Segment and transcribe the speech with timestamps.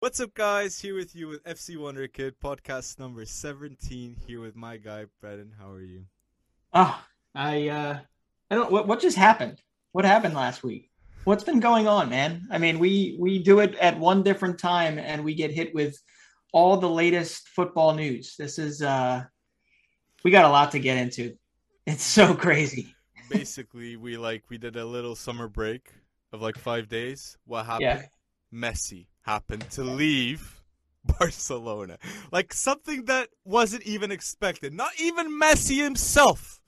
[0.00, 0.80] What's up, guys?
[0.80, 4.16] Here with you with FC Wonder Kid, podcast number 17.
[4.26, 5.52] Here with my guy, Brennan.
[5.60, 6.06] How are you?
[6.72, 7.98] Oh, I, uh,
[8.50, 9.60] I don't, what, what just happened?
[9.92, 10.88] What happened last week?
[11.24, 12.48] What's been going on, man?
[12.50, 16.00] I mean, we, we do it at one different time and we get hit with
[16.54, 18.36] all the latest football news.
[18.38, 19.24] This is, uh,
[20.24, 21.36] we got a lot to get into.
[21.86, 22.94] It's so crazy.
[23.28, 25.92] Basically, we like, we did a little summer break
[26.32, 27.36] of like five days.
[27.44, 27.82] What happened?
[27.82, 28.04] Yeah.
[28.50, 30.62] Messi happened to leave
[31.18, 31.98] Barcelona.
[32.32, 34.74] Like something that wasn't even expected.
[34.74, 36.60] Not even Messi himself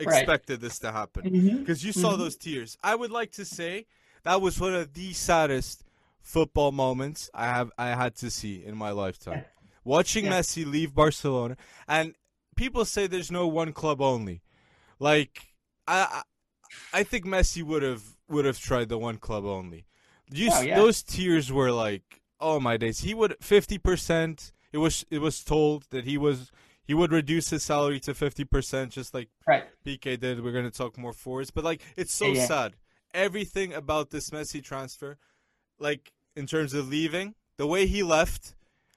[0.00, 0.60] expected right.
[0.60, 1.24] this to happen.
[1.24, 1.86] Because mm-hmm.
[1.86, 2.20] you saw mm-hmm.
[2.20, 2.76] those tears.
[2.82, 3.86] I would like to say
[4.24, 5.84] that was one of the saddest
[6.20, 9.44] football moments I have I had to see in my lifetime.
[9.84, 10.40] Watching yeah.
[10.40, 12.14] Messi leave Barcelona and
[12.56, 14.42] people say there's no one club only.
[14.98, 15.48] Like
[15.86, 16.22] I
[16.92, 19.86] I think Messi would have would have tried the one club only.
[20.30, 20.76] You, oh, yeah.
[20.76, 23.00] Those tears were like, oh my days.
[23.00, 24.52] He would fifty percent.
[24.72, 26.50] It was it was told that he was
[26.84, 29.64] he would reduce his salary to fifty percent, just like right.
[29.84, 30.42] Piqué did.
[30.42, 32.46] We're gonna talk more forwards, but like it's so yeah.
[32.46, 32.76] sad.
[33.14, 35.18] Everything about this Messi transfer,
[35.78, 38.54] like in terms of leaving, the way he left,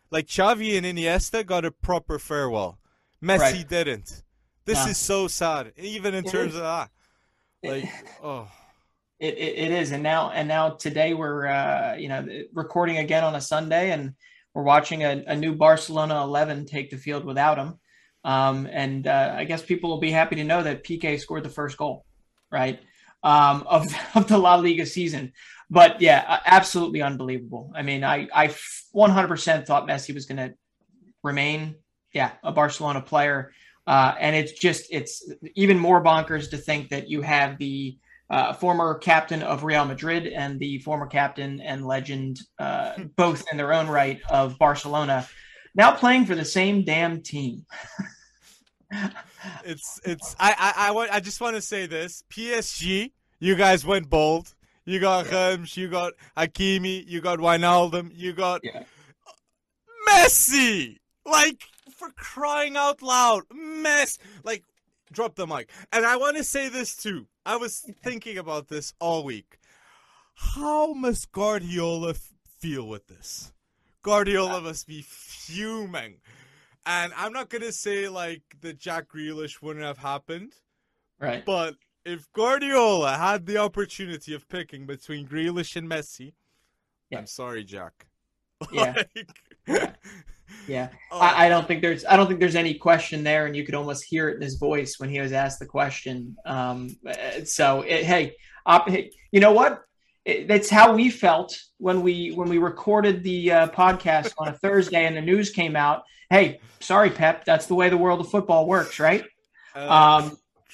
[0.09, 2.77] like Xavi and Iniesta got a proper farewell.
[3.23, 3.69] Messi right.
[3.69, 4.23] didn't.
[4.65, 6.55] This is so sad, even in it terms is.
[6.55, 6.89] of that.
[7.63, 7.89] Like,
[8.23, 8.47] oh.
[9.21, 13.23] It, it, it is, and now and now today we're uh, you know recording again
[13.23, 14.15] on a Sunday, and
[14.55, 17.75] we're watching a, a new Barcelona eleven take the field without him.
[18.23, 21.49] Um, and uh, I guess people will be happy to know that Piqué scored the
[21.49, 22.03] first goal,
[22.51, 22.79] right,
[23.21, 25.33] um, of of the La Liga season.
[25.69, 27.71] But yeah, absolutely unbelievable.
[27.75, 30.55] I mean, I I 100% thought Messi was going to
[31.21, 31.75] remain,
[32.11, 33.51] yeah, a Barcelona player.
[33.85, 37.99] Uh, and it's just it's even more bonkers to think that you have the
[38.31, 43.57] uh, former captain of Real Madrid and the former captain and legend, uh, both in
[43.57, 45.27] their own right, of Barcelona,
[45.75, 47.65] now playing for the same damn team.
[49.65, 53.85] it's it's I I I, want, I just want to say this: PSG, you guys
[53.85, 54.55] went bold.
[54.85, 55.57] You got yeah.
[55.73, 58.83] you got Hakimi, you got Wijnaldum, you got yeah.
[60.07, 60.97] Messi.
[61.25, 64.17] Like for crying out loud, mess.
[64.43, 64.63] Like
[65.11, 65.69] drop the mic.
[65.91, 67.27] And I want to say this too.
[67.45, 69.59] I was thinking about this all week.
[70.35, 73.53] How must Guardiola f- feel with this?
[74.03, 76.17] Guardiola uh, must be fuming.
[76.85, 80.53] And I'm not going to say like the Jack Grealish wouldn't have happened.
[81.19, 81.45] Right.
[81.45, 86.33] But if Guardiola had the opportunity of picking between Grealish and Messi,
[87.11, 87.19] yeah.
[87.19, 88.07] I'm sorry, Jack.
[88.71, 88.93] Yeah.
[89.15, 89.27] like...
[89.67, 89.91] yeah.
[90.67, 91.19] Yeah, oh.
[91.19, 93.75] I, I, don't think there's I don't think there's any question there, and you could
[93.75, 96.35] almost hear it in his voice when he was asked the question.
[96.45, 96.95] Um,
[97.45, 98.35] so it, hey,
[98.65, 99.83] op, you know what?
[100.23, 104.53] It, that's how we felt when we when we recorded the uh, podcast on a
[104.53, 106.03] Thursday and the news came out.
[106.29, 109.25] Hey, sorry, Pep, that's the way the world of football works, right?
[109.75, 110.29] Uh,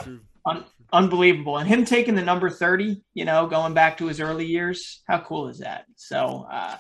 [0.06, 4.20] um, un- unbelievable, and him taking the number thirty, you know, going back to his
[4.20, 5.02] early years.
[5.08, 5.86] How cool is that?
[5.96, 6.46] So.
[6.52, 6.78] Uh,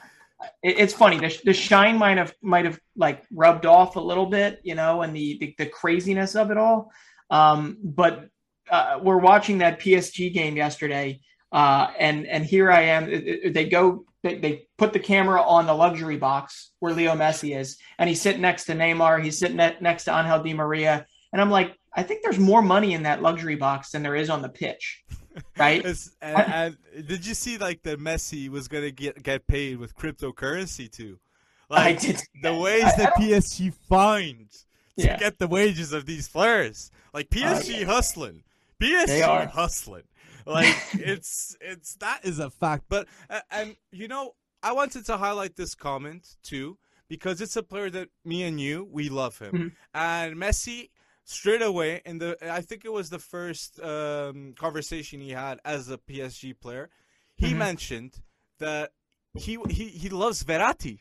[0.63, 1.18] it, it's funny.
[1.18, 5.02] The, the shine might have might have like rubbed off a little bit, you know,
[5.02, 6.91] and the the, the craziness of it all.
[7.30, 8.30] Um, but
[8.69, 11.22] uh, we're watching that PSG game yesterday,
[11.52, 13.06] uh, and and here I am.
[13.53, 14.06] They go.
[14.24, 18.22] They, they put the camera on the luxury box where Leo Messi is, and he's
[18.22, 19.24] sitting next to Neymar.
[19.24, 22.94] He's sitting next to Angel Di Maria, and I'm like, I think there's more money
[22.94, 25.03] in that luxury box than there is on the pitch
[25.58, 25.86] right?
[25.86, 26.78] and, and,
[27.08, 31.20] did you see like that Messi was gonna get get paid with cryptocurrency too?
[31.70, 32.00] Like
[32.42, 34.66] the ways I, that I PSG finds
[34.98, 35.18] to yeah.
[35.18, 38.44] get the wages of these players, like PSG uh, hustling,
[38.81, 40.03] PSG hustling.
[40.46, 42.86] Like it's it's that is a fact.
[42.90, 43.08] But
[43.52, 46.78] and you know I wanted to highlight this comment too
[47.09, 49.68] because it's a player that me and you we love him, mm-hmm.
[49.94, 50.90] and Messi
[51.28, 55.90] straight away in the I think it was the first um, conversation he had as
[55.90, 56.90] a PSG player.
[57.36, 57.60] He mm-hmm.
[57.60, 58.22] mentioned
[58.60, 58.92] that
[59.34, 61.00] he he he loves Verratti,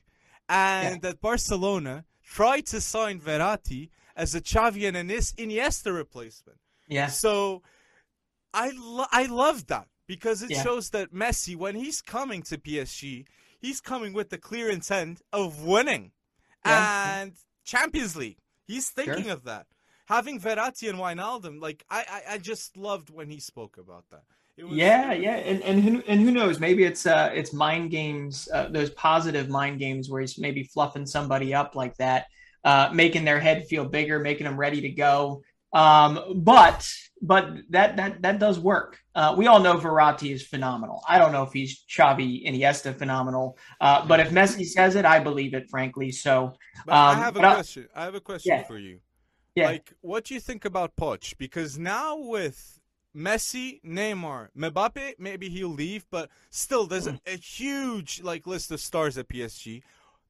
[0.48, 1.10] and yeah.
[1.10, 6.58] that Barcelona tried to sign Verratti as a Xavi and Iniesta replacement.
[6.88, 7.06] Yeah.
[7.06, 7.62] So
[8.52, 10.62] I lo- I love that because it yeah.
[10.62, 13.26] shows that Messi when he's coming to PSG,
[13.60, 16.10] he's coming with the clear intent of winning
[16.64, 17.20] yeah.
[17.20, 17.32] and
[17.64, 18.38] Champions League.
[18.64, 19.32] He's thinking sure.
[19.32, 19.66] of that
[20.06, 24.22] having Verratti and Wijnaldum, like I, I, I just loved when he spoke about that.
[24.58, 26.58] Was, yeah, yeah, and and who, and who knows?
[26.58, 31.04] Maybe it's uh it's mind games, uh, those positive mind games where he's maybe fluffing
[31.04, 32.26] somebody up like that,
[32.64, 35.42] uh, making their head feel bigger, making them ready to go.
[35.74, 38.98] Um, but but that that that does work.
[39.14, 41.02] Uh, we all know Verratti is phenomenal.
[41.06, 45.18] I don't know if he's Xavi Iniesta phenomenal, uh, but if Messi says it, I
[45.18, 46.12] believe it, frankly.
[46.12, 46.54] So um,
[46.88, 47.88] I have a question.
[47.94, 48.62] I have a question yeah.
[48.62, 49.00] for you.
[49.56, 49.66] Yeah.
[49.66, 51.36] Like, what do you think about Poch?
[51.38, 52.78] Because now with
[53.16, 57.18] Messi, Neymar, Mbappe, maybe he'll leave, but still, there's mm.
[57.26, 59.82] a, a, huge like list of stars at PSG.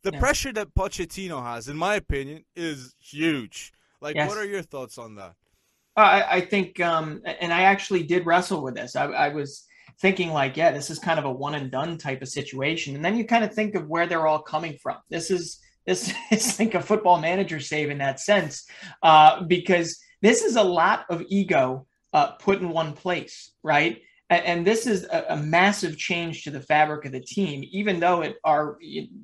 [0.03, 0.21] The yeah.
[0.21, 3.73] pressure that Pochettino has, in my opinion, is huge.
[4.01, 4.29] Like, yes.
[4.29, 5.35] what are your thoughts on that?
[5.97, 8.95] I, I think, um, and I actually did wrestle with this.
[8.95, 9.65] I, I was
[10.01, 13.05] thinking like, yeah, this is kind of a one and done type of situation, and
[13.05, 14.99] then you kind of think of where they're all coming from.
[15.09, 18.67] This is this is like a football manager save in that sense,
[19.03, 24.03] uh, because this is a lot of ego uh, put in one place, right?
[24.29, 28.23] and this is a, a, massive change to the fabric of the team, even though
[28.23, 28.77] it are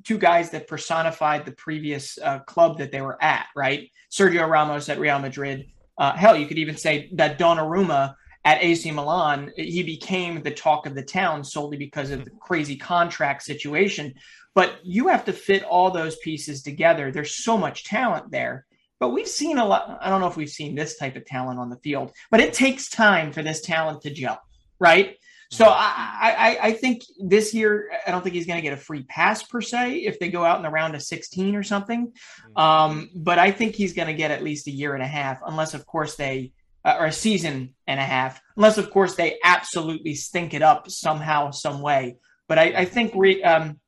[0.04, 3.90] two guys that personified the previous uh, club that they were at, right?
[4.12, 5.66] Sergio Ramos at Real Madrid.
[5.98, 10.86] Uh, hell, you could even say that Donnarumma at AC Milan, he became the talk
[10.86, 14.14] of the town solely because of the crazy contract situation.
[14.54, 17.10] But you have to fit all those pieces together.
[17.10, 18.66] There's so much talent there.
[19.00, 19.98] But we've seen a lot.
[20.00, 22.54] I don't know if we've seen this type of talent on the field, but it
[22.54, 24.40] takes time for this talent to gel
[24.82, 25.16] right?
[25.52, 28.78] So I, I, I think this year I don't think he's going to get a
[28.78, 32.08] free pass per se if they go out in the round of 16 or something.
[32.08, 32.58] Mm-hmm.
[32.58, 35.40] Um, but I think he's going to get at least a year and a half,
[35.46, 36.52] unless of course they
[36.84, 40.90] uh, or a season and a half, unless of course they absolutely stink it up
[40.90, 42.16] somehow, some way.
[42.48, 43.78] But I, I think re, um,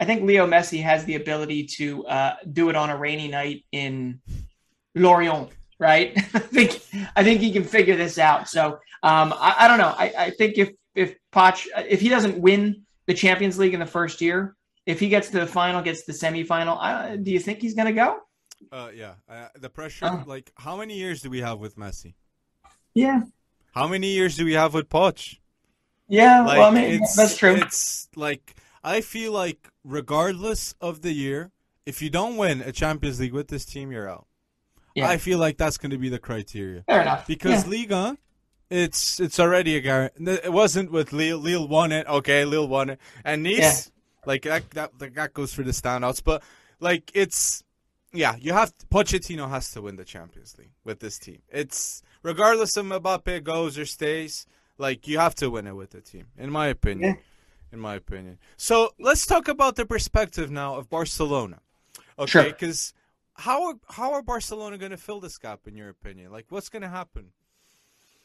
[0.00, 3.64] I think Leo Messi has the ability to uh, do it on a rainy night
[3.72, 4.20] in
[4.94, 6.12] Lorient right?
[6.34, 6.80] I think
[7.16, 8.48] I think he can figure this out.
[8.48, 9.94] So um, I, I, don't know.
[9.96, 13.86] I, I, think if if Poch if he doesn't win the Champions League in the
[13.86, 14.56] first year,
[14.86, 17.74] if he gets to the final, gets to the semifinal, I, do you think he's
[17.74, 18.18] going to go?
[18.72, 19.14] Uh, yeah.
[19.28, 20.06] Uh, the pressure.
[20.06, 20.24] Oh.
[20.26, 22.14] Like, how many years do we have with Messi?
[22.94, 23.22] Yeah.
[23.74, 25.38] How many years do we have with Poch?
[26.08, 26.42] Yeah.
[26.42, 27.56] Like, well, I mean, that's true.
[27.56, 31.52] It's like I feel like regardless of the year,
[31.86, 34.26] if you don't win a Champions League with this team, you're out.
[34.94, 35.08] Yeah.
[35.08, 36.82] I feel like that's going to be the criteria.
[36.82, 37.26] Fair enough.
[37.26, 37.70] Because yeah.
[37.70, 38.18] Liga,
[38.70, 40.30] it's it's already a guarantee.
[40.30, 41.38] It wasn't with Lille.
[41.38, 42.06] Lille won it.
[42.06, 43.80] Okay, Lille won it, and Nice, yeah.
[44.24, 46.22] like that, that that goes for the standouts.
[46.22, 46.42] But
[46.80, 47.64] like it's
[48.12, 51.42] yeah, you have Pochettino has to win the Champions League with this team.
[51.48, 54.46] It's regardless of Mbappe goes or stays,
[54.78, 57.16] like you have to win it with the team, in my opinion.
[57.16, 57.20] Yeah.
[57.74, 58.38] In my opinion.
[58.56, 61.60] So let's talk about the perspective now of Barcelona.
[62.18, 62.92] Okay, because.
[62.94, 63.00] Sure
[63.36, 66.30] how are how are Barcelona going to fill this gap in your opinion?
[66.30, 67.30] Like, what's going to happen?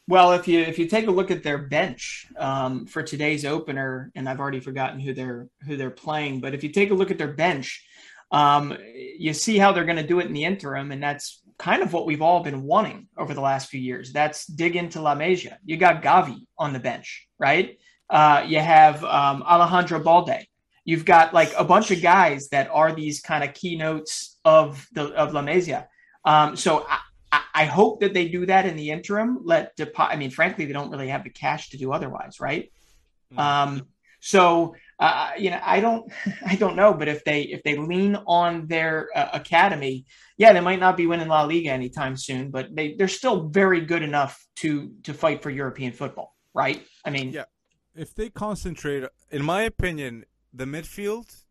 [0.08, 4.10] Well, if you if you take a look at their bench um, for today's opener,
[4.14, 7.10] and I've already forgotten who they're who they're playing, but if you take a look
[7.10, 7.84] at their bench,
[8.30, 11.82] um, you see how they're going to do it in the interim, and that's kind
[11.82, 14.12] of what we've all been wanting over the last few years.
[14.12, 15.58] That's dig into La Masia.
[15.64, 17.78] You got Gavi on the bench, right?
[18.10, 20.46] Uh, you have um, Alejandro Balde.
[20.84, 25.08] You've got like a bunch of guys that are these kind of keynotes of the
[25.14, 25.86] of La Masia.
[26.24, 26.86] Um, so
[27.30, 29.40] I, I, hope that they do that in the interim.
[29.44, 32.72] Let I mean, frankly, they don't really have the cash to do otherwise, right?
[33.32, 33.38] Mm-hmm.
[33.38, 33.86] Um,
[34.20, 36.12] so uh, you know, I don't,
[36.46, 40.04] I don't know, but if they if they lean on their uh, academy,
[40.36, 43.80] yeah, they might not be winning La Liga anytime soon, but they they're still very
[43.80, 46.84] good enough to to fight for European football, right?
[47.04, 47.44] I mean, yeah.
[47.94, 51.44] If they concentrate, in my opinion, the midfield,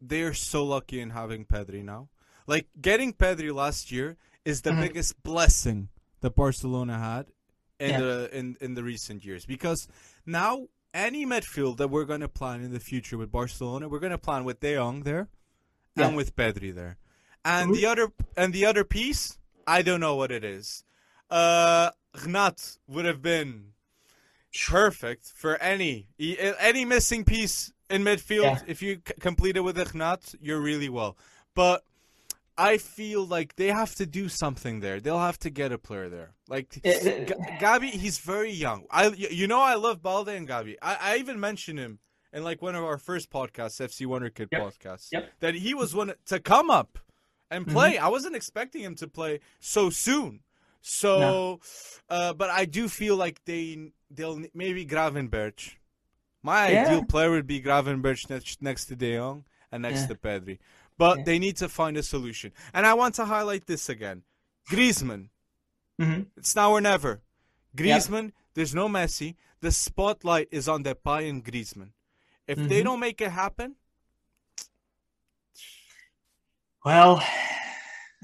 [0.00, 2.08] they are so lucky in having Pedri now.
[2.46, 4.82] Like getting Pedri last year is the mm-hmm.
[4.82, 5.88] biggest blessing
[6.20, 7.26] that Barcelona had
[7.78, 8.00] in yeah.
[8.00, 9.88] the in, in the recent years because
[10.24, 14.12] now any midfield that we're going to plan in the future with Barcelona, we're going
[14.12, 15.28] to plan with De Jong there
[15.94, 16.06] yeah.
[16.06, 16.96] and with Pedri there.
[17.44, 20.84] And the other and the other piece, I don't know what it is.
[21.30, 21.90] Uh
[22.26, 23.72] Gnat would have been
[24.64, 28.42] perfect for any any missing piece in midfield.
[28.42, 28.60] Yeah.
[28.66, 31.16] If you c- complete it with Ignat, you're really well.
[31.54, 31.84] But
[32.58, 35.00] I feel like they have to do something there.
[35.00, 36.32] They'll have to get a player there.
[36.48, 36.80] Like G-
[37.60, 38.84] Gavi, he's very young.
[38.90, 40.76] I you know I love Balde and Gavi.
[40.80, 41.98] I, I even mentioned him
[42.32, 44.62] in like one of our first podcasts, FC Wonder Kid yep.
[44.62, 45.32] podcasts, yep.
[45.40, 46.98] that he was one to come up
[47.50, 47.94] and play.
[47.94, 48.04] Mm-hmm.
[48.04, 50.40] I wasn't expecting him to play so soon.
[50.88, 51.60] So, no.
[52.08, 55.74] uh, but I do feel like they they'll maybe Gravenberch
[56.46, 56.86] my yeah.
[56.86, 60.06] ideal player would be Gravenberch next, next to De Jong and next yeah.
[60.06, 60.58] to Pedri.
[60.96, 61.24] But yeah.
[61.24, 62.52] they need to find a solution.
[62.72, 64.22] And I want to highlight this again.
[64.70, 65.30] Griezmann.
[66.00, 66.22] Mm-hmm.
[66.36, 67.20] It's now or never.
[67.76, 68.32] Griezmann, yep.
[68.54, 69.34] there's no Messi.
[69.60, 71.90] The spotlight is on Depay and Griezmann.
[72.46, 72.68] If mm-hmm.
[72.68, 73.74] they don't make it happen,
[76.84, 77.20] well,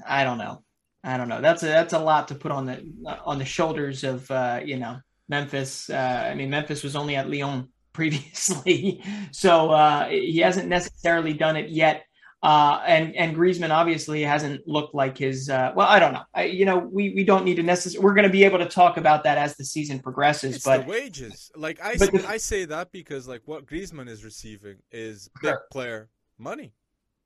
[0.07, 0.62] I don't know.
[1.03, 1.41] I don't know.
[1.41, 2.85] That's a that's a lot to put on the
[3.25, 5.89] on the shoulders of uh, you know Memphis.
[5.89, 11.57] Uh, I mean, Memphis was only at Lyon previously, so uh, he hasn't necessarily done
[11.57, 12.05] it yet.
[12.41, 15.49] Uh, and and Griezmann obviously hasn't looked like his.
[15.49, 16.23] Uh, well, I don't know.
[16.33, 18.03] I, you know, we we don't need to necessarily.
[18.03, 20.57] We're going to be able to talk about that as the season progresses.
[20.57, 24.25] It's but wages, like I say, the, I say that because like what Griezmann is
[24.25, 25.63] receiving is big sure.
[25.71, 26.73] player money.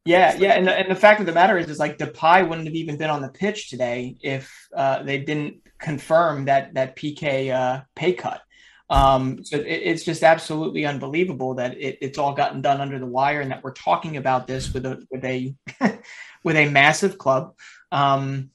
[0.08, 2.68] Yeah, yeah, and the, and the fact of the matter is, is like Depay wouldn't
[2.68, 7.54] have even been on the pitch today if uh, they didn't confirm that that Piqué
[7.54, 8.42] uh, pay cut.
[8.90, 13.06] Um, so it, it's just absolutely unbelievable that it, it's all gotten done under the
[13.06, 15.54] wire, and that we're talking about this with a with a
[16.44, 17.56] with a massive club
[17.92, 18.52] um,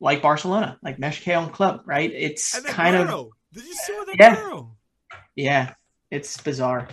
[0.00, 2.10] like Barcelona, like Més que un club, right?
[2.12, 4.62] It's kind of did you see that yeah,
[5.34, 5.74] yeah,
[6.10, 6.88] it's bizarre.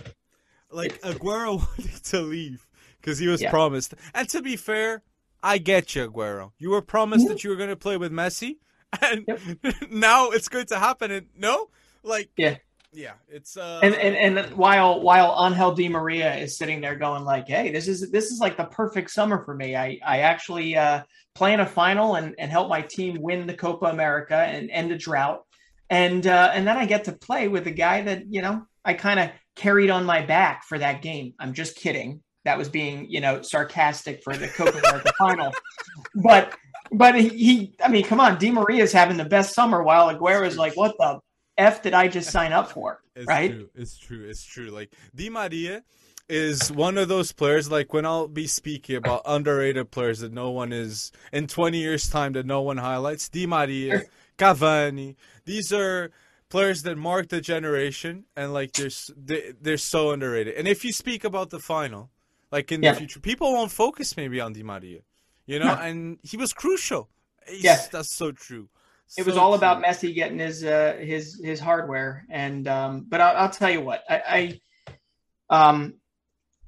[0.70, 2.66] Like Aguero wanted to leave
[3.02, 3.50] because he was yeah.
[3.50, 3.94] promised.
[4.14, 5.02] And to be fair,
[5.42, 6.52] I get you, Aguero.
[6.58, 8.58] You were promised that you were going to play with Messi,
[9.02, 9.40] and yep.
[9.90, 11.10] now it's going to happen.
[11.10, 11.68] And no,
[12.02, 12.56] like yeah,
[12.92, 17.24] yeah, it's uh, and and and while while Angel Di Maria is sitting there going
[17.24, 19.74] like, hey, this is this is like the perfect summer for me.
[19.74, 21.02] I I actually uh,
[21.34, 24.92] play in a final and and help my team win the Copa America and end
[24.92, 25.42] a drought,
[25.90, 28.94] and uh, and then I get to play with a guy that you know I
[28.94, 31.34] kind of carried on my back for that game.
[31.40, 35.52] I'm just kidding that was being you know sarcastic for the Copa America final,
[36.14, 36.56] but
[36.92, 40.46] but he, I mean, come on, Di Maria is having the best summer while Aguero
[40.46, 41.20] is like, what the
[41.56, 43.00] f did I just sign up for?
[43.14, 43.50] It's right?
[43.50, 43.68] True.
[43.74, 44.26] It's true.
[44.26, 44.70] It's true.
[44.70, 45.84] Like Di Maria
[46.30, 47.70] is one of those players.
[47.70, 52.08] Like when I'll be speaking about underrated players that no one is in 20 years
[52.08, 53.28] time that no one highlights.
[53.28, 54.00] Di Maria,
[54.38, 55.16] Cavani.
[55.44, 56.10] These are
[56.48, 60.54] players that mark the generation and like they're they, they're so underrated.
[60.54, 62.08] And if you speak about the final
[62.52, 62.92] like in yeah.
[62.92, 65.00] the future, people won't focus maybe on Di Maria,
[65.46, 65.80] you know, no.
[65.80, 67.08] and he was crucial.
[67.50, 68.68] Yes, that's so true.
[69.08, 69.56] So it was all true.
[69.56, 73.80] about Messi getting his uh, his his hardware, and um, but I'll, I'll tell you
[73.80, 74.60] what, I,
[75.50, 75.94] I um,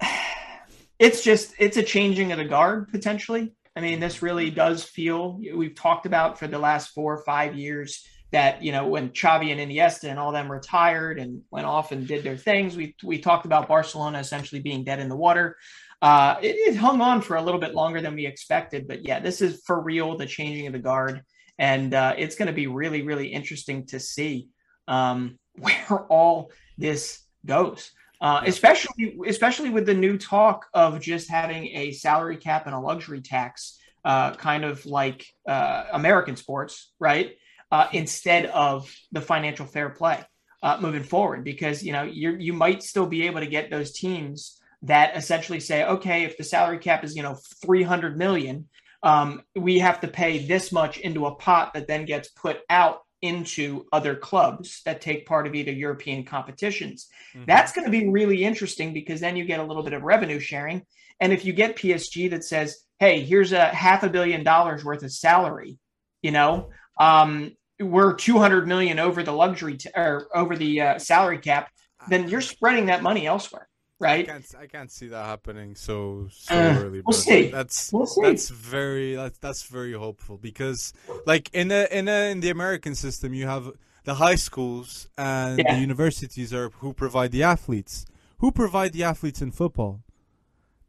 [0.99, 3.53] it's just it's a changing of the guard potentially.
[3.77, 7.55] I mean, this really does feel we've talked about for the last four or five
[7.55, 11.93] years that you know when Xavi and Iniesta and all them retired and went off
[11.93, 12.75] and did their things.
[12.75, 15.55] We we talked about Barcelona essentially being dead in the water.
[16.01, 19.21] Uh, it, it, hung on for a little bit longer than we expected, but yeah,
[19.21, 21.21] this is for real the changing of the guard,
[21.59, 24.49] and uh, it's going to be really really interesting to see
[24.89, 27.91] um, where all this goes.
[28.19, 32.79] Uh, especially especially with the new talk of just having a salary cap and a
[32.79, 37.35] luxury tax, uh, kind of like uh, American sports, right?
[37.71, 40.23] Uh, instead of the financial fair play
[40.63, 43.91] uh, moving forward because you know you you might still be able to get those
[43.91, 48.67] teams that essentially say okay if the salary cap is you know 300 million
[49.03, 53.01] um, we have to pay this much into a pot that then gets put out
[53.21, 57.07] into other clubs that take part of either European competitions.
[57.33, 57.45] Mm-hmm.
[57.45, 60.39] That's going to be really interesting because then you get a little bit of revenue
[60.39, 60.83] sharing.
[61.19, 65.03] And if you get PSG that says, hey, here's a half a billion dollars worth
[65.03, 65.77] of salary,
[66.21, 71.39] you know, um, we're 200 million over the luxury t- or over the uh, salary
[71.39, 71.69] cap,
[72.09, 73.67] then you're spreading that money elsewhere,
[73.99, 74.29] right?
[74.29, 77.01] I can't, I can't see that happening so so uh, early.
[77.05, 77.49] We'll see.
[77.49, 78.21] That's we'll see.
[78.21, 80.93] that's very that's that's very hopeful because
[81.25, 83.71] like in the in the in the American system, you have
[84.05, 85.75] the high schools and yeah.
[85.75, 88.05] the universities are who provide the athletes.
[88.39, 90.04] Who provide the athletes in football?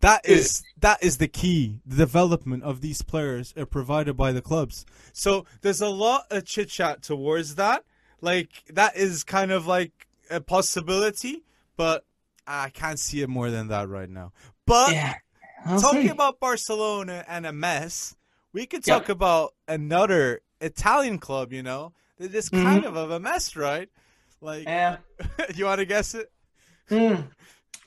[0.01, 1.81] That is that is the key.
[1.87, 4.85] The development of these players are provided by the clubs.
[5.13, 7.85] So there's a lot of chit chat towards that.
[8.21, 11.45] Like that is kind of like a possibility,
[11.77, 12.05] but
[12.47, 14.33] I can't see it more than that right now.
[14.67, 15.15] But yeah,
[15.65, 16.09] talking see.
[16.09, 18.15] about Barcelona and a mess,
[18.53, 19.17] we could talk yep.
[19.17, 21.53] about another Italian club.
[21.55, 22.65] You know, just mm-hmm.
[22.65, 23.89] kind of of a mess, right?
[24.43, 24.99] Like, yeah.
[25.55, 26.31] you want to guess it?
[26.91, 27.29] Mm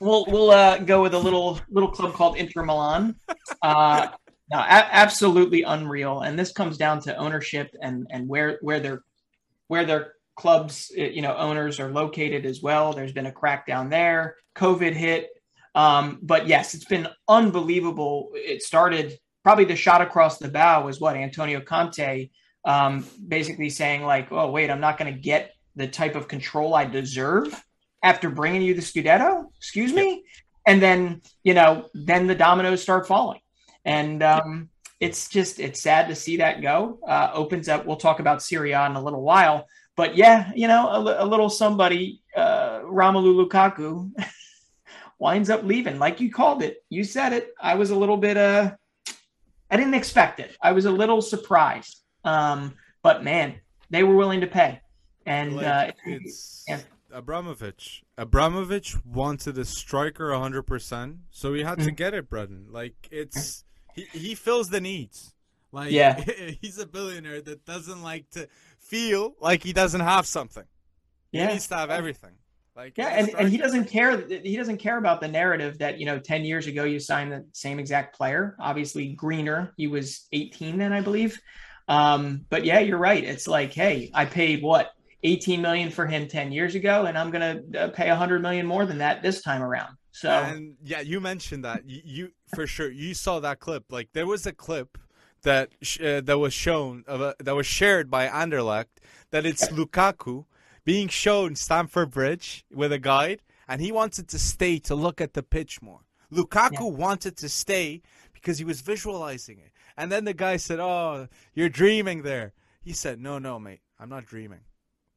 [0.00, 3.16] we'll we'll uh, go with a little little club called Inter Milan.
[3.62, 4.08] Uh,
[4.50, 9.02] no, a- absolutely unreal, and this comes down to ownership and and where where their
[9.68, 12.92] where their clubs eh, you know owners are located as well.
[12.92, 14.36] There's been a crackdown there.
[14.56, 15.28] COVID hit,
[15.74, 18.30] um, but yes, it's been unbelievable.
[18.34, 22.28] It started probably the shot across the bow was what Antonio Conte
[22.64, 26.74] um, basically saying like, oh wait, I'm not going to get the type of control
[26.74, 27.62] I deserve
[28.02, 29.46] after bringing you the Scudetto?
[29.56, 30.24] Excuse me?
[30.66, 33.40] And then, you know, then the dominoes start falling.
[33.84, 34.68] And um,
[35.00, 36.98] it's just, it's sad to see that go.
[37.06, 39.66] Uh, opens up, we'll talk about Serie A in a little while.
[39.96, 44.10] But yeah, you know, a, a little somebody, uh, Romelu Lukaku,
[45.18, 45.98] winds up leaving.
[45.98, 46.84] Like you called it.
[46.88, 47.50] You said it.
[47.60, 48.72] I was a little bit, uh,
[49.70, 50.56] I didn't expect it.
[50.62, 54.80] I was a little surprised Um, but man, they were willing to pay.
[55.26, 56.80] And like, uh, it's yeah.
[57.12, 58.04] Abramovich.
[58.16, 61.86] Abramovich wanted a striker 100%, so he had mm-hmm.
[61.86, 62.66] to get it, Brennan.
[62.70, 63.64] Like it's
[63.94, 65.34] he, he fills the needs.
[65.72, 66.20] Like yeah.
[66.60, 68.48] he's a billionaire that doesn't like to
[68.78, 70.64] feel like he doesn't have something.
[71.32, 71.46] Yeah.
[71.46, 72.32] He needs to have everything.
[72.76, 74.26] Like yeah, and, and he doesn't care.
[74.26, 77.44] He doesn't care about the narrative that you know, ten years ago you signed the
[77.52, 78.56] same exact player.
[78.58, 79.74] Obviously, Greener.
[79.76, 81.38] He was 18 then, I believe.
[81.88, 83.22] Um, but yeah, you're right.
[83.22, 87.30] It's like, hey, I paid what 18 million for him 10 years ago, and I'm
[87.30, 89.96] gonna uh, pay 100 million more than that this time around.
[90.12, 93.84] So and yeah, you mentioned that you, you for sure you saw that clip.
[93.90, 94.98] Like there was a clip
[95.42, 95.70] that
[96.02, 98.98] uh, that was shown of a, that was shared by Anderlecht
[99.30, 100.46] that it's Lukaku
[100.84, 105.34] being shown Stamford Bridge with a guide, and he wanted to stay to look at
[105.34, 106.00] the pitch more.
[106.32, 106.96] Lukaku yeah.
[106.96, 109.72] wanted to stay because he was visualizing it.
[109.96, 114.08] And then the guy said, "Oh, you're dreaming there." He said, "No, no, mate, I'm
[114.08, 114.60] not dreaming."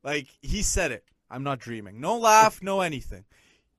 [0.04, 1.04] Like he said it.
[1.30, 2.00] I'm not dreaming.
[2.00, 3.26] No laugh, no anything.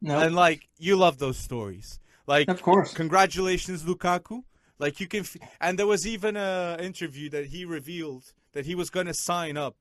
[0.00, 0.18] No.
[0.18, 1.98] And like you love those stories.
[2.26, 2.92] Like of course.
[2.94, 4.42] Congratulations, Lukaku.
[4.78, 8.74] Like you can, f- and there was even a interview that he revealed that he
[8.74, 9.76] was going to sign up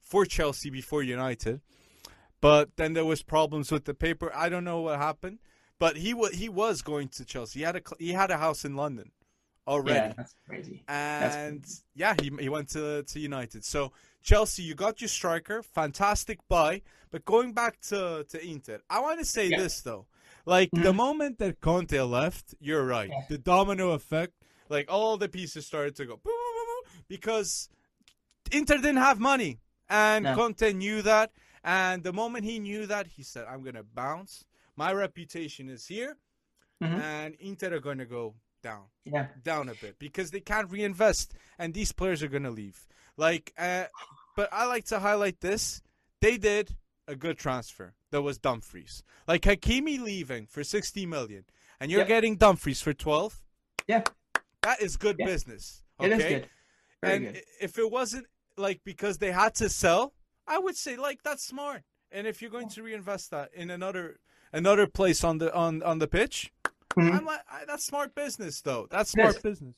[0.00, 1.60] for Chelsea before United,
[2.40, 4.32] but then there was problems with the paper.
[4.34, 5.38] I don't know what happened,
[5.78, 7.60] but he was he was going to Chelsea.
[7.60, 9.12] He had a he had a house in London
[9.66, 9.98] already.
[9.98, 10.82] Yeah, that's crazy.
[10.88, 11.82] And that's crazy.
[11.94, 13.64] yeah, he he went to to United.
[13.64, 16.82] So Chelsea, you got your striker, fantastic buy.
[17.10, 19.58] But going back to to Inter, I want to say yeah.
[19.58, 20.06] this though.
[20.44, 20.84] Like mm-hmm.
[20.84, 23.10] the moment that Conte left, you're right.
[23.10, 23.22] Yeah.
[23.28, 24.34] The domino effect,
[24.68, 26.20] like all the pieces started to go
[27.08, 27.68] because
[28.52, 29.58] Inter didn't have money.
[29.88, 30.34] And no.
[30.34, 31.32] Conte knew that.
[31.64, 34.44] And the moment he knew that, he said, I'm going to bounce.
[34.76, 36.16] My reputation is here.
[36.82, 37.00] Mm-hmm.
[37.00, 38.84] And Inter are going to go down.
[39.04, 39.26] Yeah.
[39.42, 41.34] Down a bit because they can't reinvest.
[41.58, 42.86] And these players are going to leave.
[43.18, 43.84] Like, uh,
[44.36, 45.82] but I like to highlight this.
[46.22, 47.94] They did a good transfer.
[48.10, 49.02] That was Dumfries.
[49.26, 51.44] Like Hakimi leaving for 60 million.
[51.80, 53.42] And you're getting Dumfries for 12.
[53.86, 54.02] Yeah.
[54.62, 55.82] That is good business.
[56.00, 56.12] Okay?
[56.12, 56.48] It is good.
[57.02, 57.42] Very and good.
[57.60, 60.14] if it wasn't like because they had to sell,
[60.46, 61.82] I would say like that's smart.
[62.10, 64.16] And if you're going to reinvest that in another
[64.52, 66.52] another place on the on on the pitch,
[66.98, 67.16] mm-hmm.
[67.16, 68.88] I'm like I, that's smart business though.
[68.90, 69.76] That's smart business.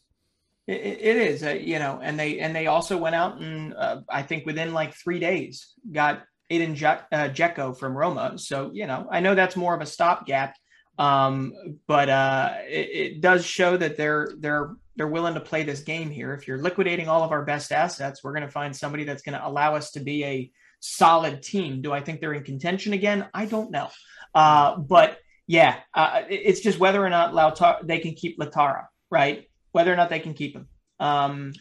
[0.70, 4.22] It, is, uh, you know, and they and they also went out and uh, I
[4.22, 8.38] think within like three days got Edin Je- uh, from Roma.
[8.38, 10.54] So you know, I know that's more of a stopgap,
[10.98, 11.54] um,
[11.87, 16.11] but uh, it, it does show that they're they're they're willing to play this game
[16.11, 16.35] here.
[16.35, 19.38] If you're liquidating all of our best assets, we're going to find somebody that's going
[19.38, 21.83] to allow us to be a solid team.
[21.83, 23.28] Do I think they're in contention again?
[23.33, 23.88] I don't know.
[24.35, 29.49] Uh, but yeah, uh, it's just whether or not Lautaro, they can keep Lautaro, right?
[29.72, 30.68] Whether or not they can keep him.
[30.98, 31.52] Um,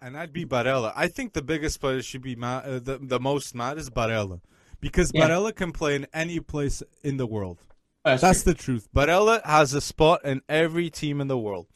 [0.00, 0.92] and I'd be Barella.
[0.94, 4.40] I think the biggest player should be uh, the, the most mad is Barella.
[4.80, 5.26] Because yeah.
[5.26, 7.58] Barella can play in any place in the world.
[8.04, 8.88] That's, That's the truth.
[8.94, 11.66] Barella has a spot in every team in the world.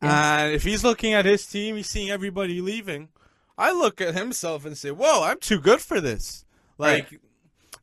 [0.00, 3.08] And if he's looking at his team, he's seeing everybody leaving.
[3.56, 6.44] I look at himself and say, "Whoa, I'm too good for this."
[6.76, 7.20] Like, right.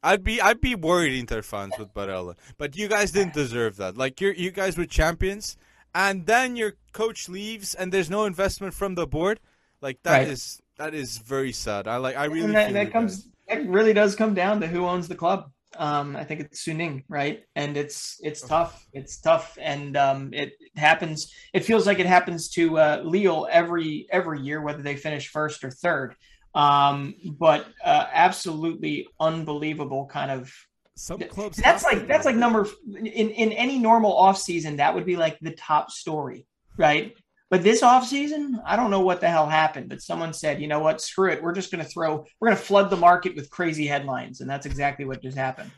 [0.03, 3.97] I'd be I'd be worried Inter fans with Barella, but you guys didn't deserve that.
[3.97, 5.57] Like you you guys were champions,
[5.93, 9.39] and then your coach leaves, and there's no investment from the board.
[9.81, 10.27] Like that right.
[10.27, 11.87] is that is very sad.
[11.87, 14.85] I like I really and that, that comes that really does come down to who
[14.85, 15.51] owns the club.
[15.77, 17.43] Um, I think it's Suning, right?
[17.55, 18.85] And it's it's tough.
[18.93, 21.33] It's tough, and um, it happens.
[21.53, 25.63] It feels like it happens to uh, Lille every every year, whether they finish first
[25.63, 26.15] or third.
[26.53, 30.53] Um, but uh, absolutely unbelievable kind of.
[31.01, 31.57] Some clubs.
[31.57, 34.77] That's like that's like number in in any normal off season.
[34.77, 36.45] That would be like the top story,
[36.77, 37.15] right?
[37.49, 40.79] But this offseason, I don't know what the hell happened, but someone said, you know
[40.79, 41.43] what, screw it.
[41.43, 44.39] We're just going to throw, we're going to flood the market with crazy headlines.
[44.39, 45.69] And that's exactly what just happened.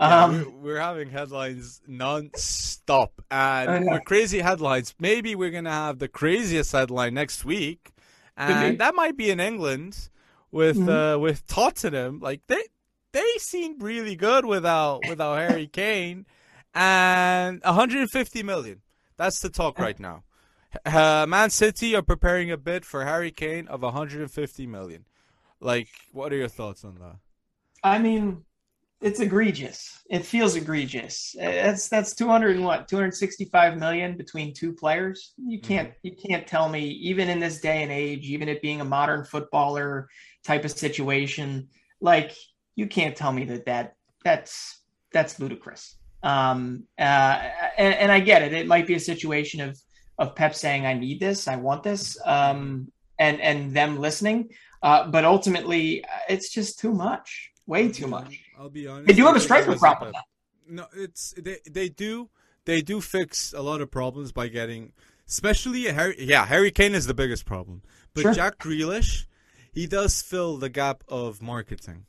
[0.00, 3.12] Yeah, um, we're, we're, having headlines non-stop.
[3.30, 7.90] And with crazy headlines, maybe we're going to have the craziest headline next week.
[8.38, 10.08] And that might be in England
[10.50, 10.88] with mm-hmm.
[10.88, 12.20] uh, with Tottenham.
[12.20, 12.62] Like they
[13.12, 16.26] they seem really good without without Harry Kane.
[16.74, 18.80] And 150 million.
[19.18, 20.24] That's the talk right now.
[20.86, 25.04] Uh, Man City are preparing a bid for Harry Kane of 150 million.
[25.60, 27.16] Like, what are your thoughts on that?
[27.84, 28.44] I mean,
[29.02, 30.00] it's egregious.
[30.08, 31.34] It feels egregious.
[31.36, 35.34] That's that's 200 and what 265 million between two players.
[35.36, 35.68] You mm-hmm.
[35.68, 36.06] can't mm-hmm.
[36.06, 39.24] you can't tell me even in this day and age, even it being a modern
[39.24, 40.08] footballer
[40.44, 41.68] type of situation,
[42.00, 42.34] like
[42.74, 44.80] you can't tell me that that that's
[45.12, 45.96] that's ludicrous.
[46.22, 47.02] Um, uh,
[47.76, 48.52] and, and I get it.
[48.52, 49.78] It might be a situation of
[50.18, 54.50] of Pep saying, "I need this, I want this," um, and and them listening.
[54.82, 58.40] Uh, but ultimately, it's just too much, way too much.
[58.58, 59.08] I'll be honest.
[59.08, 60.12] They do have a striker problem.
[60.68, 62.30] No, it's they they do
[62.64, 64.92] they do fix a lot of problems by getting,
[65.28, 66.16] especially Harry.
[66.18, 67.82] Yeah, Harry Kane is the biggest problem,
[68.14, 68.34] but sure.
[68.34, 69.26] Jack Grealish,
[69.72, 72.06] he does fill the gap of marketing.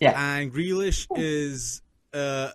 [0.00, 1.82] Yeah, and Grealish is
[2.12, 2.50] uh,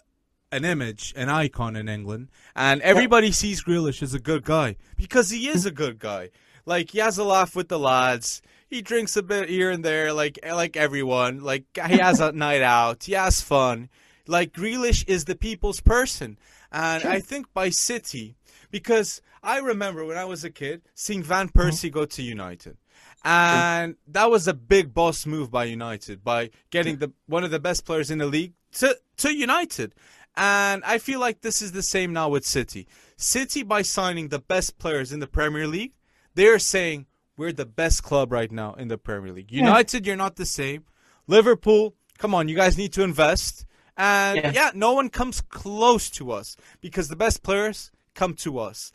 [0.52, 3.34] an image, an icon in England, and everybody yeah.
[3.34, 6.30] sees Grealish as a good guy because he is a good guy.
[6.66, 8.42] Like he has a laugh with the lads.
[8.70, 11.42] He drinks a bit here and there, like like everyone.
[11.42, 13.04] Like he has a night out.
[13.04, 13.90] He has fun.
[14.28, 16.38] Like Grealish is the people's person,
[16.72, 17.04] and.
[17.04, 18.38] I think by City,
[18.72, 21.50] because I remember when I was a kid seeing Van.
[21.50, 21.94] Persie mm-hmm.
[21.94, 22.78] go to United.
[23.24, 27.60] And that was a big boss move by United by getting the one of the
[27.60, 29.96] best players in the league to to United.
[30.36, 32.88] And I feel like this is the same now with City.
[33.16, 35.94] City by signing the best players in the Premier League,
[36.34, 37.06] they're saying
[37.38, 39.52] we're the best club right now in the Premier League.
[39.52, 40.12] United, yeah.
[40.12, 40.86] you're not the same.
[41.28, 43.66] Liverpool, come on, you guys need to invest.
[43.96, 44.52] And yeah.
[44.54, 44.72] yeah.
[44.74, 48.92] no one comes close to us because the best players come to us.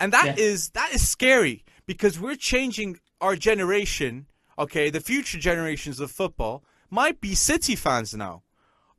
[0.00, 0.44] And that yeah.
[0.44, 4.26] is that is scary because we're changing our generation,
[4.58, 8.42] okay, the future generations of football might be City fans now.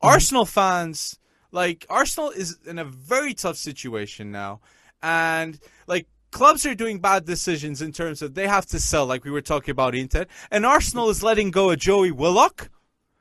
[0.01, 0.08] Mm-hmm.
[0.08, 1.19] Arsenal fans,
[1.51, 4.62] like Arsenal is in a very tough situation now.
[5.01, 9.23] And like clubs are doing bad decisions in terms of they have to sell, like
[9.23, 12.69] we were talking about Inter, and Arsenal is letting go of Joey Willock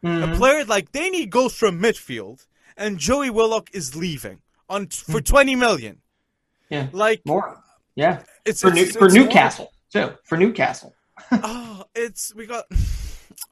[0.05, 0.33] Mm-hmm.
[0.33, 5.21] A player like they need goals from midfield, and Joey Willock is leaving on for
[5.21, 5.25] mm.
[5.25, 5.99] twenty million.
[6.71, 7.61] Yeah, like more.
[7.97, 10.13] Yeah, it's for, it's, New, for Newcastle too.
[10.25, 10.95] For Newcastle.
[11.33, 12.65] oh, it's we got.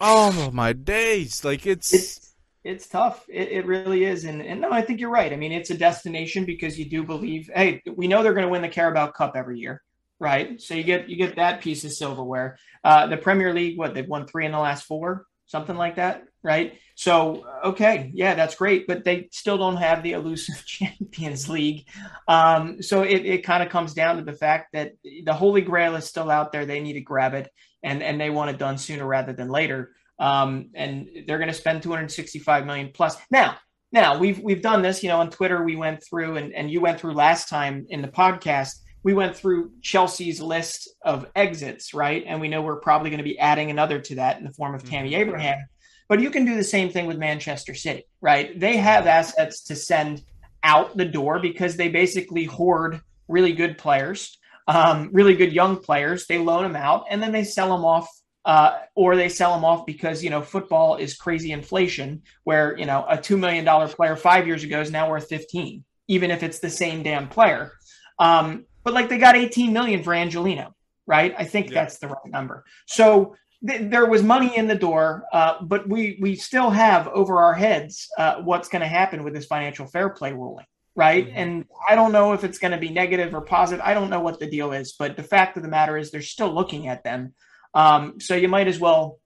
[0.00, 1.44] Oh my days!
[1.44, 1.92] Like it's.
[1.92, 2.34] it's
[2.66, 3.24] it's tough.
[3.28, 4.24] It, it really is.
[4.24, 5.32] And, and no, I think you're right.
[5.32, 8.50] I mean, it's a destination because you do believe, hey, we know they're going to
[8.50, 9.84] win the Carabao Cup every year,
[10.18, 10.60] right?
[10.60, 12.58] So you get you get that piece of silverware.
[12.82, 16.24] Uh, the Premier League, what they've won three in the last four, something like that
[16.46, 16.78] right?
[16.94, 21.86] So, okay, yeah, that's great, but they still don't have the elusive Champions League.
[22.28, 24.92] Um, so it, it kind of comes down to the fact that
[25.24, 26.64] the Holy Grail is still out there.
[26.64, 27.50] They need to grab it,
[27.82, 29.90] and and they want it done sooner rather than later.
[30.18, 33.16] Um, and they're going to spend 265 million plus.
[33.30, 33.56] Now,
[33.92, 35.02] now we've we've done this.
[35.02, 38.00] You know, on Twitter we went through, and and you went through last time in
[38.00, 38.76] the podcast.
[39.02, 42.24] We went through Chelsea's list of exits, right?
[42.26, 44.74] And we know we're probably going to be adding another to that in the form
[44.74, 45.20] of Tammy mm-hmm.
[45.20, 45.58] Abraham.
[46.08, 48.58] But you can do the same thing with Manchester City, right?
[48.58, 50.22] They have assets to send
[50.62, 54.38] out the door because they basically hoard really good players,
[54.68, 56.26] um, really good young players.
[56.26, 58.08] They loan them out and then they sell them off
[58.46, 62.86] uh, or they sell them off because you know football is crazy inflation, where you
[62.86, 66.44] know a two million dollar player five years ago is now worth fifteen, even if
[66.44, 67.72] it's the same damn player.
[68.20, 70.76] Um, but like they got eighteen million for Angelino,
[71.08, 71.34] right?
[71.36, 71.74] I think yeah.
[71.74, 72.64] that's the right number.
[72.86, 77.54] So there was money in the door, uh, but we we still have over our
[77.54, 81.26] heads uh, what's going to happen with this financial fair play ruling, right?
[81.26, 81.36] Mm-hmm.
[81.36, 83.84] And I don't know if it's going to be negative or positive.
[83.84, 86.22] I don't know what the deal is, but the fact of the matter is they're
[86.22, 87.34] still looking at them.
[87.74, 89.18] Um, so you might as well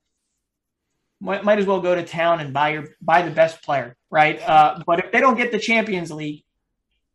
[1.20, 4.40] might, might as well go to town and buy your buy the best player, right?
[4.40, 6.44] Uh, but if they don't get the Champions League,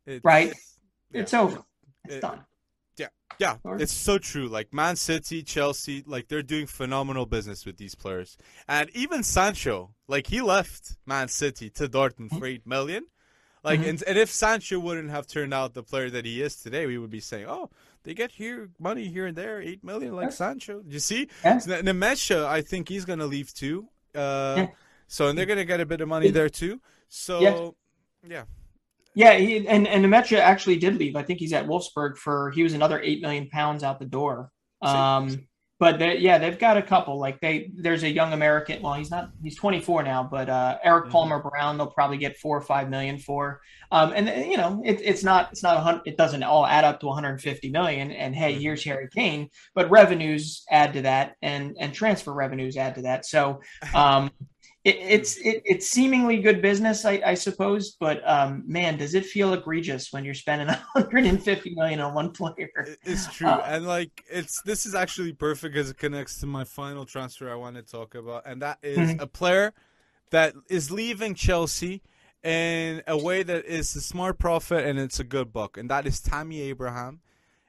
[0.06, 0.54] it's, right,
[1.12, 1.20] yeah.
[1.22, 1.62] it's over.
[2.04, 2.45] It's it, done.
[2.96, 4.48] Yeah, yeah, it's so true.
[4.48, 8.38] Like Man City, Chelsea, like they're doing phenomenal business with these players.
[8.66, 13.06] And even Sancho, like he left Man City to Dortmund for eight million.
[13.62, 13.88] Like, mm-hmm.
[13.88, 16.98] and, and if Sancho wouldn't have turned out the player that he is today, we
[16.98, 17.68] would be saying, oh,
[18.04, 20.36] they get here money here and there, eight million like yes.
[20.36, 20.82] Sancho.
[20.86, 21.66] You see, yes.
[21.66, 23.88] Nmecha, I think he's gonna leave too.
[24.14, 24.66] Uh, yeah.
[25.08, 26.80] So and they're gonna get a bit of money there too.
[27.08, 27.70] So yeah.
[28.28, 28.44] Yeah,
[29.16, 31.16] he, and and Nmecha actually did leave.
[31.16, 34.50] I think he's at Wolfsburg for he was another eight million pounds out the door.
[34.82, 35.46] Um,
[35.78, 37.18] but they, yeah, they've got a couple.
[37.18, 38.80] Like they, there's a young American.
[38.80, 39.30] Well, he's not.
[39.42, 41.12] He's 24 now, but uh, Erik mm-hmm.
[41.12, 41.76] Palmer Brown.
[41.76, 43.60] They'll probably get four or five million for.
[43.92, 45.50] Um, and you know, it, it's not.
[45.52, 46.02] It's not a hundred.
[46.06, 48.10] It doesn't all add up to 150 million.
[48.10, 48.62] And hey, mm-hmm.
[48.62, 49.50] here's Harry Kane.
[49.74, 53.26] But revenues add to that, and and transfer revenues add to that.
[53.26, 53.60] So.
[53.94, 54.30] Um,
[54.86, 59.26] it, it's it, it's seemingly good business, I, I suppose, but um, man, does it
[59.26, 62.70] feel egregious when you're spending 150 million on one player?
[63.04, 66.62] It's true, uh, and like it's this is actually perfect because it connects to my
[66.62, 69.20] final transfer I want to talk about, and that is mm-hmm.
[69.20, 69.74] a player
[70.30, 72.00] that is leaving Chelsea
[72.44, 76.06] in a way that is a smart profit and it's a good book, and that
[76.06, 77.22] is Tammy Abraham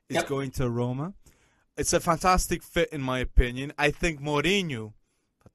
[0.07, 0.27] is yep.
[0.27, 1.15] going to Roma.
[1.75, 3.73] It's a fantastic fit, in my opinion.
[3.75, 4.93] I think Mourinho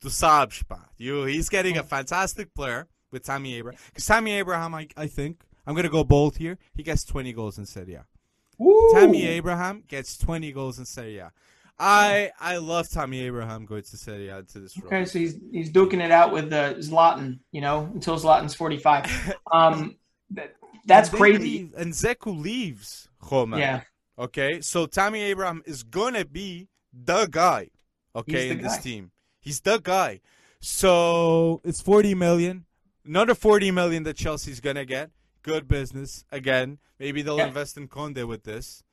[0.02, 0.80] Tu sabes, pá.
[0.98, 3.78] You, he's getting a fantastic player with Tammy Abraham.
[3.86, 7.32] Because Tammy Abraham, I, I think, I'm going to go bold here, he gets 20
[7.32, 8.06] goals in Serie A.
[8.92, 11.32] Tammy Abraham gets 20 goals in Serie A.
[11.78, 14.86] I I love Tammy Abraham going to Serie A to this role.
[14.86, 18.78] Okay, so he's he's duking it out with uh, Zlatan, you know, until Zlatan's forty
[18.78, 19.06] five.
[19.52, 19.96] Um,
[20.30, 20.54] that,
[20.86, 21.42] that's and crazy.
[21.42, 23.58] Leave, and Dzeko leaves Roma.
[23.58, 23.80] Yeah.
[24.18, 27.68] Okay, so Tammy Abraham is gonna be the guy.
[28.14, 28.62] Okay, the in guy.
[28.62, 29.10] this team,
[29.42, 30.20] he's the guy.
[30.60, 32.64] So it's forty million.
[33.04, 35.10] Another forty million that Chelsea's gonna get.
[35.42, 36.78] Good business again.
[36.98, 37.48] Maybe they'll yeah.
[37.48, 38.84] invest in Koundé with this.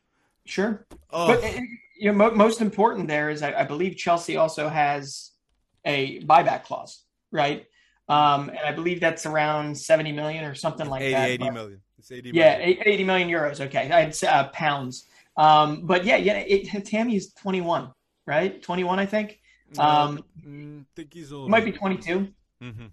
[0.46, 0.86] Sure.
[1.12, 1.28] Oh.
[1.28, 1.62] But uh,
[1.98, 5.32] you know, most important there is I, I, believe Chelsea also has
[5.86, 7.68] a buyback clause, right?
[8.08, 11.30] Um, and I believe that's around 70 million or something like 80, that.
[11.30, 11.82] 80 million.
[12.00, 12.78] It's 80 yeah, million.
[12.84, 13.62] 80 million euros.
[13.62, 13.92] Okay.
[13.92, 15.08] I had uh, pounds.
[15.38, 17.92] Um, but yeah, yeah, it, Tammy's 21,
[18.26, 18.62] right?
[18.62, 19.39] 21, I think.
[19.78, 21.50] Um, mm, think he's old.
[21.50, 22.28] Might be 22.
[22.62, 22.86] Mm-hmm.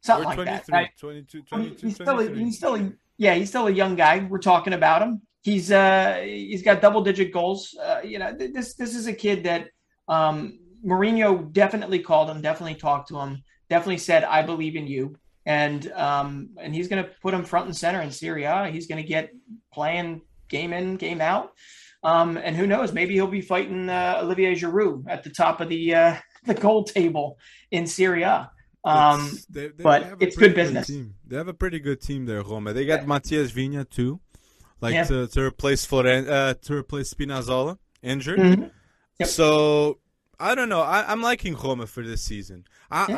[0.00, 0.64] Something like that.
[0.70, 0.90] Right?
[0.98, 4.26] 22, 22, he's, still a, he's still a, yeah, he's still a young guy.
[4.28, 5.22] We're talking about him.
[5.42, 7.76] He's uh he's got double digit goals.
[7.80, 9.68] Uh, you know, this this is a kid that
[10.08, 15.16] um Mourinho definitely called him, definitely talked to him, definitely said, "I believe in you,"
[15.46, 18.68] and um and he's going to put him front and center in Serie A.
[18.68, 19.30] He's going to get
[19.72, 21.52] playing game in, game out.
[22.02, 22.92] Um, and who knows?
[22.92, 26.84] Maybe he'll be fighting uh, Olivier Giroud at the top of the uh, the goal
[26.84, 27.38] table
[27.70, 28.50] in Serie A.
[28.84, 30.86] Um, they, they, but they it's good business.
[30.86, 31.14] Team.
[31.26, 32.72] They have a pretty good team there, Roma.
[32.72, 33.06] They got yeah.
[33.06, 34.20] Matías Viña too,
[34.80, 35.04] like yeah.
[35.04, 38.38] to, to replace Floren, uh, to replace Spinazzola injured.
[38.38, 38.68] Mm-hmm.
[39.18, 39.28] Yep.
[39.28, 39.98] So
[40.38, 40.80] I don't know.
[40.80, 42.64] I, am liking Roma for this season.
[42.90, 43.16] I, yeah.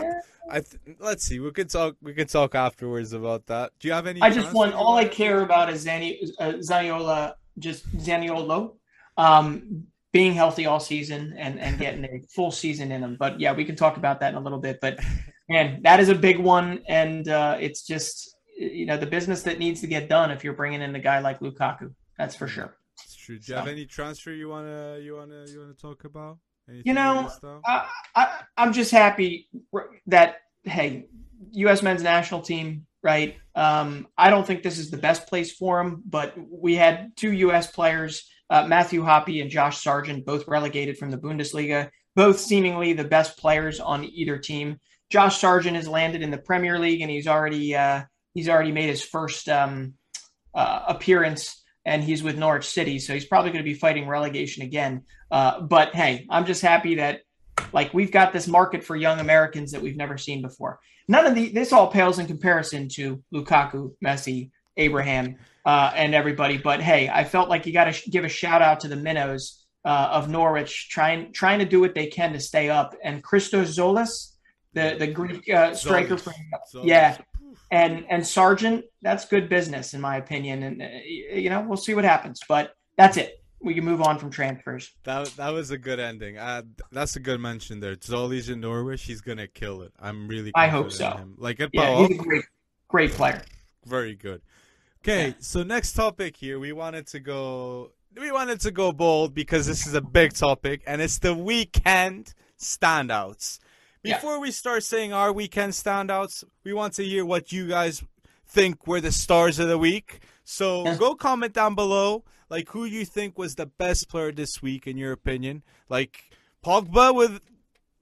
[0.50, 1.38] I, I th- let's see.
[1.38, 1.96] We could talk.
[2.02, 3.72] We could talk afterwards about that.
[3.78, 4.22] Do you have any?
[4.22, 8.76] I just want all I care about is Zani, uh, Zaniolo, just Zaniolo,
[9.16, 13.16] um, being healthy all season and and getting a full season in him.
[13.18, 14.78] But yeah, we can talk about that in a little bit.
[14.80, 14.98] But
[15.48, 19.58] man, that is a big one, and uh, it's just you know the business that
[19.58, 21.94] needs to get done if you're bringing in a guy like Lukaku.
[22.18, 22.76] That's for sure.
[23.02, 23.38] It's true.
[23.38, 23.56] Do you so.
[23.56, 26.38] have any transfer you wanna you wanna you wanna talk about?
[26.68, 27.28] Anything you know,
[27.66, 29.48] I, I I'm just happy
[30.06, 31.06] that hey,
[31.52, 31.82] U.S.
[31.82, 33.36] men's national team, right?
[33.60, 37.30] Um, I don't think this is the best place for him, but we had two
[37.32, 37.70] U.S.
[37.70, 43.04] players, uh, Matthew Hoppe and Josh Sargent, both relegated from the Bundesliga, both seemingly the
[43.04, 44.80] best players on either team.
[45.10, 48.88] Josh Sargent has landed in the Premier League, and he's already uh, he's already made
[48.88, 49.92] his first um,
[50.54, 54.62] uh, appearance, and he's with Norwich City, so he's probably going to be fighting relegation
[54.62, 55.02] again.
[55.30, 57.20] Uh, but hey, I'm just happy that
[57.74, 60.80] like we've got this market for young Americans that we've never seen before.
[61.10, 65.34] None of the this all pales in comparison to Lukaku, Messi, Abraham,
[65.66, 66.56] uh, and everybody.
[66.56, 68.94] But hey, I felt like you got to sh- give a shout out to the
[68.94, 72.94] minnows uh, of Norwich, trying trying to do what they can to stay up.
[73.02, 74.34] And Christos Tzolis,
[74.72, 76.34] the the Greek uh, striker from
[76.84, 77.18] yeah,
[77.72, 80.62] and and Sargent, that's good business in my opinion.
[80.62, 83.39] And uh, you know we'll see what happens, but that's it.
[83.62, 84.90] We can move on from transfers.
[85.04, 86.38] That that was a good ending.
[86.38, 87.94] Uh, that's a good mention there.
[87.94, 89.02] Tzolis in Norwich.
[89.02, 89.92] He's gonna kill it.
[90.00, 90.50] I'm really.
[90.54, 91.20] I hope so.
[91.36, 92.44] Like at yeah, he's a great,
[92.88, 93.42] great player.
[93.84, 94.42] Very good.
[95.02, 95.34] Okay, yeah.
[95.40, 99.86] so next topic here, we wanted to go we wanted to go bold because this
[99.86, 103.58] is a big topic and it's the weekend standouts.
[104.02, 104.40] Before yeah.
[104.40, 108.02] we start saying our weekend standouts, we want to hear what you guys
[108.46, 110.20] think were the stars of the week.
[110.44, 114.86] So go comment down below, like who you think was the best player this week
[114.86, 115.62] in your opinion.
[115.88, 116.24] Like
[116.64, 117.40] Pogba with,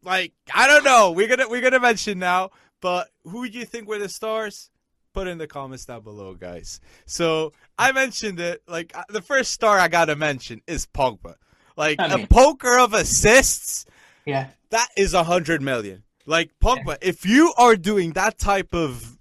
[0.03, 1.13] like I don't know.
[1.13, 4.71] We're gonna we're gonna mention now, but who do you think were the stars?
[5.15, 6.81] Put in the comments down below, guys.
[7.07, 8.63] So I mentioned it.
[8.67, 11.35] Like uh, the first star I gotta mention is Pogba.
[11.77, 13.87] Like I mean, a poker of assists.
[14.25, 16.05] Yeah that is a hundred million.
[16.27, 16.97] Like Pogba, yeah.
[17.09, 19.19] if you are doing that type of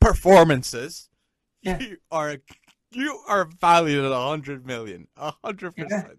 [0.00, 1.08] performances,
[1.62, 1.78] yeah.
[1.78, 2.36] you are
[2.94, 6.18] you are valued at a hundred million, a hundred percent.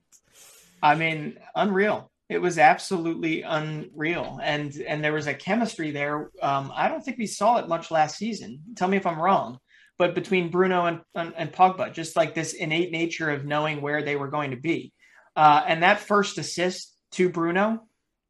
[0.82, 2.12] I mean, unreal.
[2.30, 6.32] It was absolutely unreal, and and there was a chemistry there.
[6.42, 8.62] Um, I don't think we saw it much last season.
[8.76, 9.60] Tell me if I'm wrong,
[9.98, 14.02] but between Bruno and and, and Pogba, just like this innate nature of knowing where
[14.02, 14.94] they were going to be,
[15.36, 17.84] uh, and that first assist to Bruno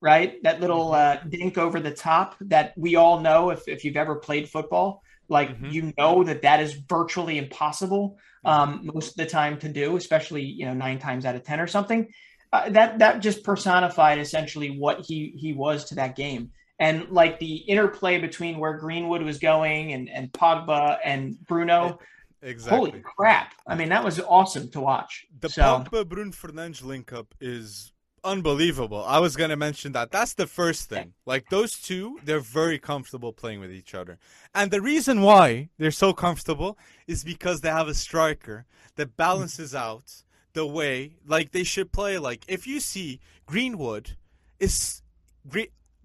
[0.03, 0.43] right?
[0.43, 1.27] That little mm-hmm.
[1.27, 5.01] uh, dink over the top that we all know if, if you've ever played football,
[5.29, 5.69] like mm-hmm.
[5.69, 10.43] you know that that is virtually impossible um, most of the time to do, especially
[10.43, 12.11] you know nine times out of ten or something.
[12.51, 17.39] Uh, that that just personified essentially what he he was to that game, and like
[17.39, 21.99] the interplay between where Greenwood was going and and Pogba and Bruno.
[22.41, 22.91] Exactly.
[22.91, 23.53] Holy crap!
[23.65, 25.25] I mean, that was awesome to watch.
[25.39, 29.03] The so, Pogba Bruno Fernandes link up is unbelievable.
[29.05, 30.11] I was gonna mention that.
[30.11, 31.13] That's the first thing.
[31.25, 34.19] Like those two, they're very comfortable playing with each other.
[34.53, 39.73] And the reason why they're so comfortable is because they have a striker that balances
[39.87, 42.17] out the way like they should play.
[42.17, 44.17] Like if you see Greenwood
[44.59, 45.01] is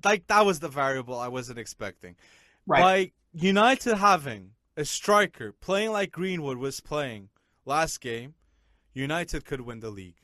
[0.05, 2.17] like that was the variable I wasn't expecting.
[2.67, 2.81] Right.
[2.83, 7.29] By United having a striker playing like Greenwood was playing
[7.65, 8.35] last game,
[8.95, 10.21] United could win the league.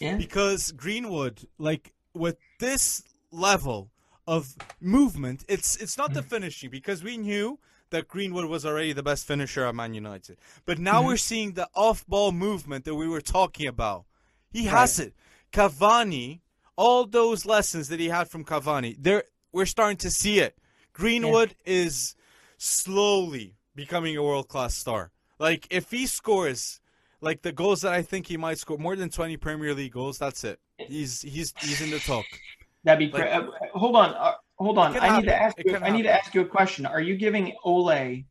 [0.00, 0.16] Yeah.
[0.16, 3.90] Because Greenwood, like with this level
[4.26, 6.26] of movement, it's it's not the mm.
[6.26, 7.58] finishing because we knew
[7.90, 10.38] that Greenwood was already the best finisher at Man United.
[10.64, 11.06] But now mm-hmm.
[11.06, 14.06] we're seeing the off-ball movement that we were talking about.
[14.52, 15.14] He has it.
[15.52, 16.40] Cavani,
[16.74, 20.58] all those lessons that he had from Cavani, there we're starting to see it.
[20.92, 21.74] Greenwood yeah.
[21.74, 22.16] is
[22.58, 25.12] slowly becoming a world-class star.
[25.38, 26.80] Like if he scores
[27.26, 30.18] like the goals that I think he might score more than 20 Premier League goals,
[30.18, 30.58] that's it.
[30.78, 32.24] He's he's he's in the talk.
[32.84, 33.30] That'd be great.
[33.32, 34.14] uh, hold on.
[34.14, 34.96] Uh, hold on.
[34.98, 36.86] I need to ask you, I need to ask you a question.
[36.86, 38.24] Are you giving Ole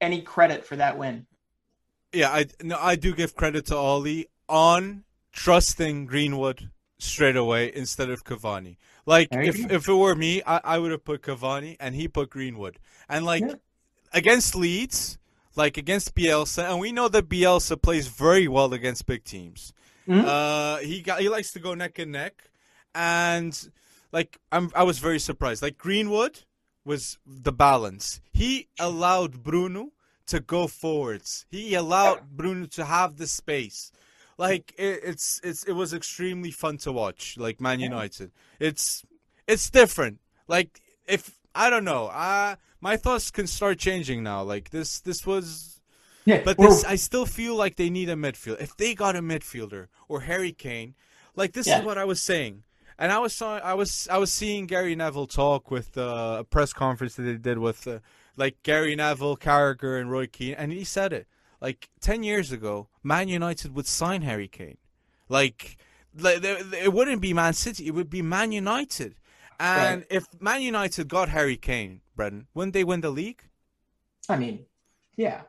[0.00, 1.26] any credit for that win?
[2.12, 8.08] Yeah, I no, I do give credit to Ole on trusting Greenwood straight away instead
[8.08, 8.76] of Cavani.
[9.04, 12.30] Like if if it were me, I, I would have put Cavani and he put
[12.30, 12.78] Greenwood.
[13.08, 13.54] And like yeah.
[14.12, 15.18] against Leeds,
[15.56, 19.72] like against Bielsa, and we know that Bielsa plays very well against big teams.
[20.08, 20.26] Mm-hmm.
[20.26, 22.50] Uh, he got he likes to go neck and neck,
[22.94, 23.70] and
[24.12, 25.62] like I'm I was very surprised.
[25.62, 26.40] Like Greenwood
[26.84, 28.20] was the balance.
[28.32, 29.92] He allowed Bruno
[30.26, 31.46] to go forwards.
[31.50, 33.92] He allowed Bruno to have the space.
[34.36, 37.36] Like it, it's it's it was extremely fun to watch.
[37.38, 39.04] Like Man United, it's
[39.46, 40.20] it's different.
[40.48, 44.42] Like if I don't know, uh my thoughts can start changing now.
[44.42, 45.80] Like this this was
[46.26, 48.60] yeah, but this I still feel like they need a midfielder.
[48.60, 50.94] If they got a midfielder or Harry Kane,
[51.34, 51.78] like this yeah.
[51.78, 52.62] is what I was saying.
[52.98, 56.44] And I was saw, I was I was seeing Gary Neville talk with uh, a
[56.44, 58.00] press conference that they did with uh,
[58.36, 61.26] like Gary Neville, Carragher, and Roy Keane, and he said it
[61.62, 62.88] like ten years ago.
[63.02, 64.78] Man United would sign Harry Kane,
[65.28, 65.78] like,
[66.18, 69.16] like it wouldn't be Man City, it would be Man United.
[69.58, 70.06] And right.
[70.10, 73.42] if Man United got Harry Kane, Brennan, wouldn't they win the league?
[74.28, 74.66] I mean,
[75.16, 75.42] yeah.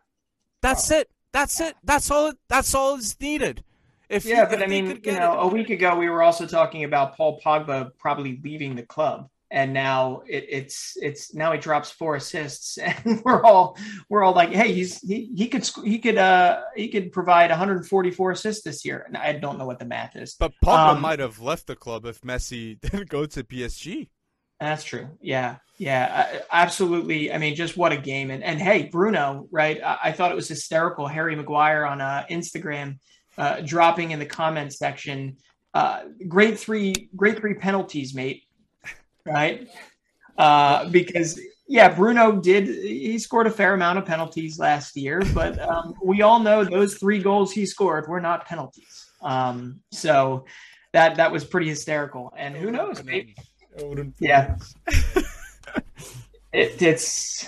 [0.62, 1.10] That's it.
[1.32, 1.76] That's it.
[1.84, 2.34] That's all.
[2.48, 3.64] That's all is needed.
[4.10, 5.46] If yeah, you, but I mean, you know, it.
[5.46, 9.74] a week ago we were also talking about Paul Pogba probably leaving the club, and
[9.74, 13.78] now it, it's it's now he drops four assists, and we're all
[14.10, 18.32] we're all like, hey, he's he he could he could uh he could provide 144
[18.32, 20.36] assists this year, and I don't know what the math is.
[20.40, 24.10] But Pogba um, might have left the club if Messi didn't go to PSG.
[24.60, 25.10] That's true.
[25.22, 27.32] Yeah, yeah, absolutely.
[27.32, 28.32] I mean, just what a game!
[28.32, 29.82] And and hey, Bruno, right?
[29.84, 31.08] I, I thought it was hysterical.
[31.08, 33.00] Harry Maguire on uh, Instagram
[33.38, 35.38] uh, dropping in the comment section.
[35.74, 38.44] Uh, grade three, grade three penalties, mate.
[39.26, 39.68] Right?
[40.38, 42.68] Uh, because yeah, Bruno did.
[42.68, 46.96] He scored a fair amount of penalties last year, but um, we all know those
[46.96, 49.10] three goals he scored were not penalties.
[49.22, 50.46] Um, so
[50.94, 52.34] that that was pretty hysterical.
[52.38, 53.04] And who knows?
[53.04, 53.36] Maybe,
[54.20, 54.56] yeah.
[56.54, 57.48] it, it's.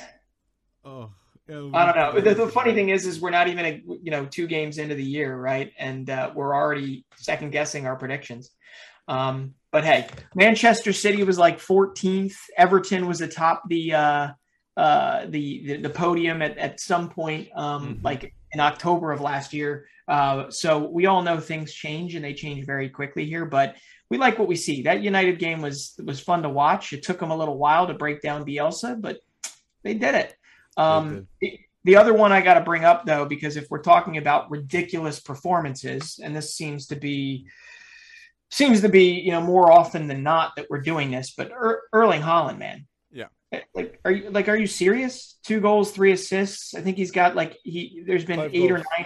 [0.84, 1.12] Oh
[1.50, 2.20] I don't know.
[2.20, 4.96] The, the, funny thing is, is we're not even a, you know two games into
[4.96, 5.72] the year, right?
[5.80, 8.52] And uh, we're already second guessing our predictions.
[9.08, 12.36] Um, but hey, Manchester City was like 14th.
[12.58, 14.28] Everton was atop the uh,
[14.76, 18.06] uh, the, the, the podium at, at some point, um, mm-hmm.
[18.06, 19.88] like in October of last year.
[20.08, 23.46] Uh, so we all know things change and they change very quickly here.
[23.46, 23.76] But
[24.10, 24.84] we like what we see.
[24.84, 26.93] That United game was was fun to watch.
[26.93, 29.20] It took them a little while to break down Bielsa, but
[29.84, 30.36] they did it.
[30.78, 31.28] Um,
[31.84, 35.20] the other one I got to bring up though, because if we're talking about ridiculous
[35.20, 37.48] performances, and this seems to be
[38.50, 41.84] seems to be you know more often than not that we're doing this, but er-
[41.93, 45.38] Erling Haaland, man, yeah, eh, like are you like are you serious?
[45.43, 46.76] Two goals, three assists.
[46.76, 48.04] I think he's got like he.
[48.06, 48.72] There's been five eight goals.
[48.72, 49.06] or nine.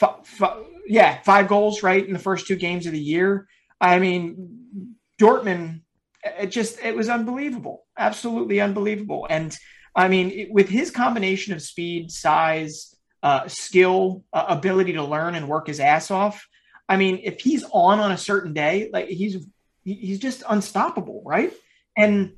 [0.00, 3.46] F- f- yeah, five goals right in the first two games of the year.
[3.82, 5.80] I mean, Dortmund.
[6.24, 9.58] It just it was unbelievable, absolutely unbelievable, and
[9.94, 15.48] I mean, with his combination of speed, size, uh, skill, uh, ability to learn and
[15.48, 16.46] work his ass off.
[16.88, 19.44] I mean, if he's on on a certain day, like he's
[19.84, 21.52] he's just unstoppable, right?
[21.96, 22.34] And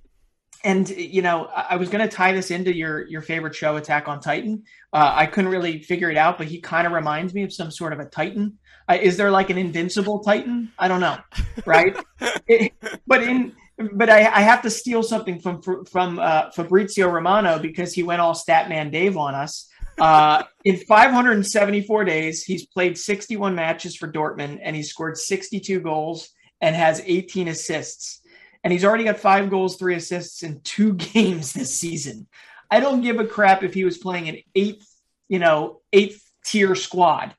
[0.65, 4.09] and you know, I was going to tie this into your your favorite show, Attack
[4.09, 4.65] on Titan.
[4.93, 7.71] Uh, I couldn't really figure it out, but he kind of reminds me of some
[7.71, 8.59] sort of a Titan.
[8.89, 10.73] Uh, is there like an invincible Titan?
[10.79, 11.19] I don't know,
[11.67, 11.97] right?
[12.49, 12.73] it,
[13.07, 13.55] but in
[13.93, 18.21] but I, I, have to steal something from from uh, Fabrizio Romano because he went
[18.21, 19.69] all Statman Dave on us.
[19.99, 26.31] Uh, in 574 days, he's played 61 matches for Dortmund and he's scored 62 goals
[26.61, 28.21] and has 18 assists.
[28.65, 32.27] And he's already got five goals, three assists in two games this season.
[32.71, 34.89] I don't give a crap if he was playing an eighth,
[35.29, 37.35] you know, eighth tier squad.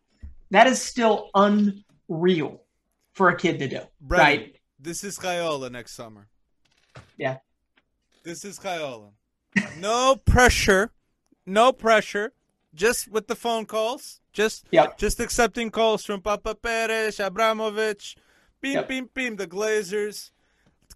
[0.51, 2.61] That is still unreal
[3.13, 3.81] for a kid to do.
[3.99, 4.55] Right.
[4.79, 6.27] This is Raiola next summer.
[7.17, 7.37] Yeah.
[8.23, 9.09] This is Raiola.
[9.79, 10.91] No pressure.
[11.45, 12.33] No pressure.
[12.73, 14.21] Just with the phone calls.
[14.33, 14.97] Just yep.
[14.97, 18.17] just accepting calls from Papa Perez, Abramovich,
[18.59, 18.87] beam, yep.
[18.89, 20.31] beam, beam, the Glazers.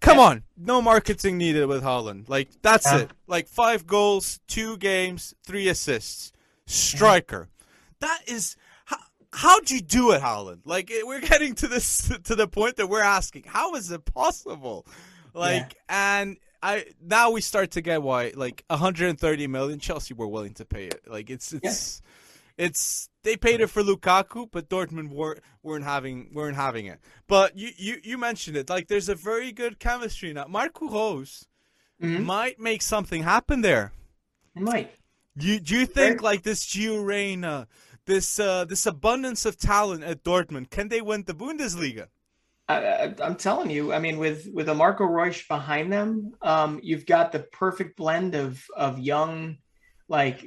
[0.00, 2.28] Come on, no marketing needed with Haaland.
[2.28, 3.00] Like that's yeah.
[3.00, 3.10] it.
[3.26, 6.32] Like five goals, two games, three assists,
[6.66, 7.48] striker.
[8.00, 8.96] That is how,
[9.32, 10.60] how'd you do it, Haaland?
[10.64, 14.04] Like eh, we're getting to this to the point that we're asking, how is it
[14.06, 14.86] possible?
[15.34, 16.22] Like yeah.
[16.22, 20.64] and I now we start to get why like 130 million Chelsea were willing to
[20.64, 21.02] pay it.
[21.06, 22.09] Like it's it's yeah.
[22.60, 27.00] It's they paid it for Lukaku, but Dortmund weren't weren't having weren't having it.
[27.26, 28.68] But you you, you mentioned it.
[28.68, 30.46] Like there's a very good chemistry now.
[30.46, 31.46] Marco Rose
[32.00, 32.22] mm-hmm.
[32.22, 33.92] might make something happen there.
[34.54, 34.92] It might.
[35.36, 37.66] You do you think like this Gio Reyna,
[38.04, 42.08] this uh, this abundance of talent at Dortmund, can they win the Bundesliga?
[42.68, 47.06] I, am telling you, I mean, with with a Marco Reus behind them, um, you've
[47.06, 49.56] got the perfect blend of of young,
[50.08, 50.46] like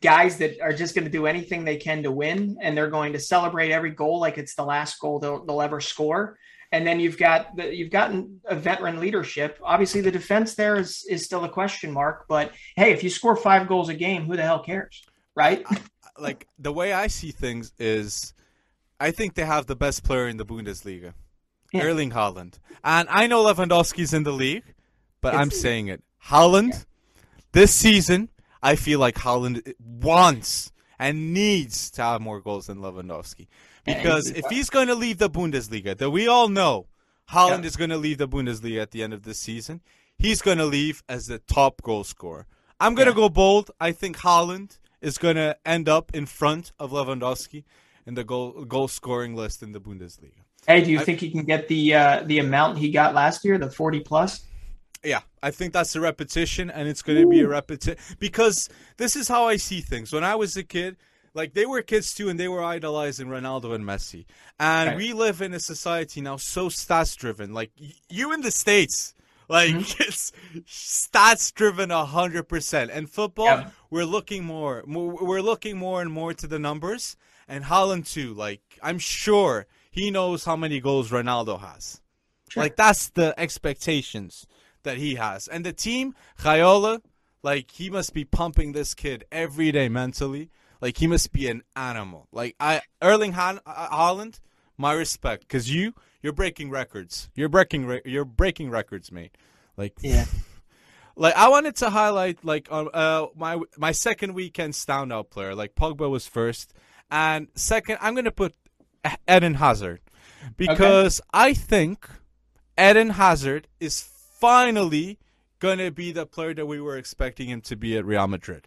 [0.00, 3.12] guys that are just going to do anything they can to win, and they're going
[3.12, 6.38] to celebrate every goal like it's the last goal they'll, they'll ever score.
[6.72, 9.58] And then you've got the, you've gotten a veteran leadership.
[9.62, 12.26] Obviously, the defense there is is still a question mark.
[12.28, 15.02] But hey, if you score five goals a game, who the hell cares,
[15.34, 15.64] right?
[16.18, 18.32] like the way I see things is,
[18.98, 21.12] I think they have the best player in the Bundesliga,
[21.72, 21.82] yeah.
[21.82, 22.54] Erling Haaland.
[22.82, 24.64] And I know Lewandowski's in the league,
[25.20, 26.02] but it's, I'm saying it.
[26.26, 26.78] Haaland, yeah.
[27.52, 28.30] this season,
[28.62, 33.48] I feel like Haaland wants and needs to have more goals than Lewandowski.
[33.84, 36.86] Because if he's going to leave the Bundesliga, that we all know
[37.30, 37.66] Haaland yeah.
[37.66, 39.80] is going to leave the Bundesliga at the end of this season,
[40.16, 42.46] he's going to leave as the top goal scorer.
[42.78, 43.16] I'm going to yeah.
[43.16, 43.70] go bold.
[43.80, 47.64] I think Haaland is going to end up in front of Lewandowski
[48.06, 50.42] in the goal goal scoring list in the Bundesliga.
[50.66, 53.44] Hey, do you I, think he can get the uh, the amount he got last
[53.44, 54.44] year, the 40 plus?
[55.04, 59.16] Yeah, I think that's a repetition, and it's going to be a repetition because this
[59.16, 60.12] is how I see things.
[60.12, 60.96] When I was a kid,
[61.34, 64.26] like they were kids too, and they were idolizing Ronaldo and Messi.
[64.60, 64.96] And right.
[64.96, 67.52] we live in a society now so stats driven.
[67.52, 67.72] Like
[68.08, 69.14] you in the states,
[69.48, 70.02] like mm-hmm.
[70.06, 70.32] it's
[70.66, 72.90] stats driven hundred percent.
[72.92, 73.70] And football, yeah.
[73.90, 77.16] we're looking more, more, we're looking more and more to the numbers.
[77.48, 78.34] And Haaland too.
[78.34, 82.00] Like I'm sure he knows how many goals Ronaldo has.
[82.48, 82.62] Sure.
[82.62, 84.46] Like that's the expectations
[84.82, 85.48] that he has.
[85.48, 87.00] And the team, Raiola,
[87.42, 90.50] like he must be pumping this kid every day mentally.
[90.80, 92.28] Like he must be an animal.
[92.32, 94.40] Like I Erling Han- uh, Haaland,
[94.76, 97.30] my respect, because you you're breaking records.
[97.34, 99.36] You're breaking re- you're breaking records, mate.
[99.76, 100.26] Like yeah.
[101.14, 105.54] Like I wanted to highlight like uh, uh my my second weekend standout player.
[105.54, 106.72] Like Pogba was first,
[107.10, 108.54] and second I'm gonna put
[109.28, 110.00] Eden Hazard
[110.56, 111.28] because okay.
[111.34, 112.08] I think
[112.78, 114.00] Eden Hazard is
[114.42, 115.20] finally
[115.60, 118.66] going to be the player that we were expecting him to be at Real Madrid.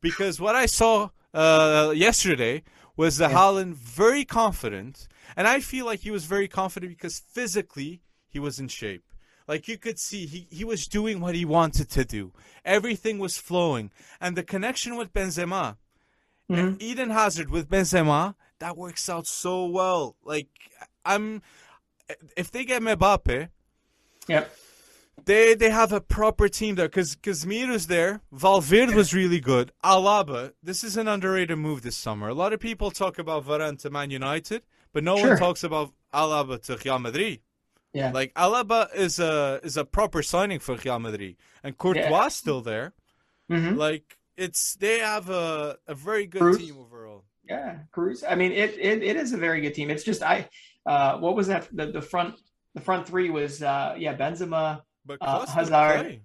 [0.00, 2.64] Because what I saw uh, yesterday
[2.96, 3.36] was the yeah.
[3.36, 5.06] Haaland very confident,
[5.36, 9.04] and I feel like he was very confident because physically he was in shape.
[9.46, 12.32] Like you could see, he, he was doing what he wanted to do.
[12.64, 15.76] Everything was flowing, and the connection with Benzema,
[16.50, 16.74] mm-hmm.
[16.80, 20.16] Eden Hazard with Benzema, that works out so well.
[20.24, 20.48] Like
[21.04, 21.42] I'm,
[22.36, 23.50] if they get Mbappe,
[24.26, 24.52] yep
[25.24, 28.20] they they have a proper team there because Casemiro's there.
[28.32, 29.72] Valverde was really good.
[29.84, 32.28] Alaba, this is an underrated move this summer.
[32.28, 35.30] A lot of people talk about Varane to Man United, but no sure.
[35.30, 37.40] one talks about Alaba to Real Madrid.
[37.92, 42.28] Yeah, like Alaba is a is a proper signing for Real Madrid, and Courtois yeah.
[42.28, 42.92] still there.
[43.50, 43.76] Mm-hmm.
[43.76, 47.24] Like it's they have a a very good team overall.
[47.48, 48.24] Yeah, Cruz.
[48.26, 49.90] I mean, it, it it is a very good team.
[49.90, 50.48] It's just I,
[50.86, 51.68] uh, what was that?
[51.72, 52.36] The the front
[52.74, 54.82] the front three was uh yeah Benzema.
[55.04, 56.20] But uh, Hazard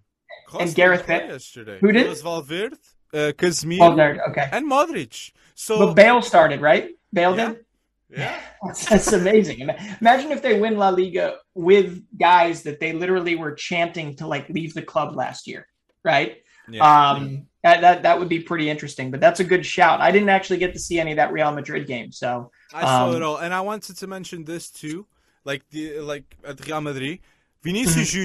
[0.59, 1.79] and Gareth Bale yesterday.
[1.79, 2.05] Who did?
[2.05, 2.75] It was Valverde,
[3.13, 5.31] uh, Casemiro, okay, and Modric.
[5.55, 6.91] So, but Bale started right.
[7.11, 7.47] Bale yeah.
[7.49, 7.65] did.
[8.09, 9.67] Yeah, that's, that's amazing.
[9.99, 14.47] Imagine if they win La Liga with guys that they literally were chanting to like
[14.49, 15.67] leave the club last year,
[16.03, 16.37] right?
[16.69, 16.83] Yeah.
[16.83, 19.11] Um, that, that that would be pretty interesting.
[19.11, 19.99] But that's a good shout.
[19.99, 23.09] I didn't actually get to see any of that Real Madrid game, so I saw
[23.09, 25.05] um, it all, and I wanted to mention this too,
[25.43, 27.19] like the like at Real Madrid,
[27.63, 28.19] Vinicius mm-hmm.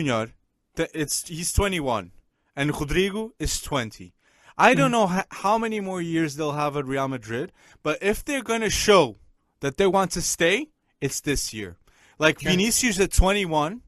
[0.77, 2.12] Junior it's he's 21
[2.57, 4.12] and Rodrigo is 20.
[4.59, 4.93] I don't hmm.
[4.93, 7.53] know ha- how many more years they'll have at Real Madrid,
[7.83, 9.16] but if they're going to show
[9.61, 10.68] that they want to stay,
[11.01, 11.77] it's this year.
[12.18, 13.81] Like Vinicius at 21,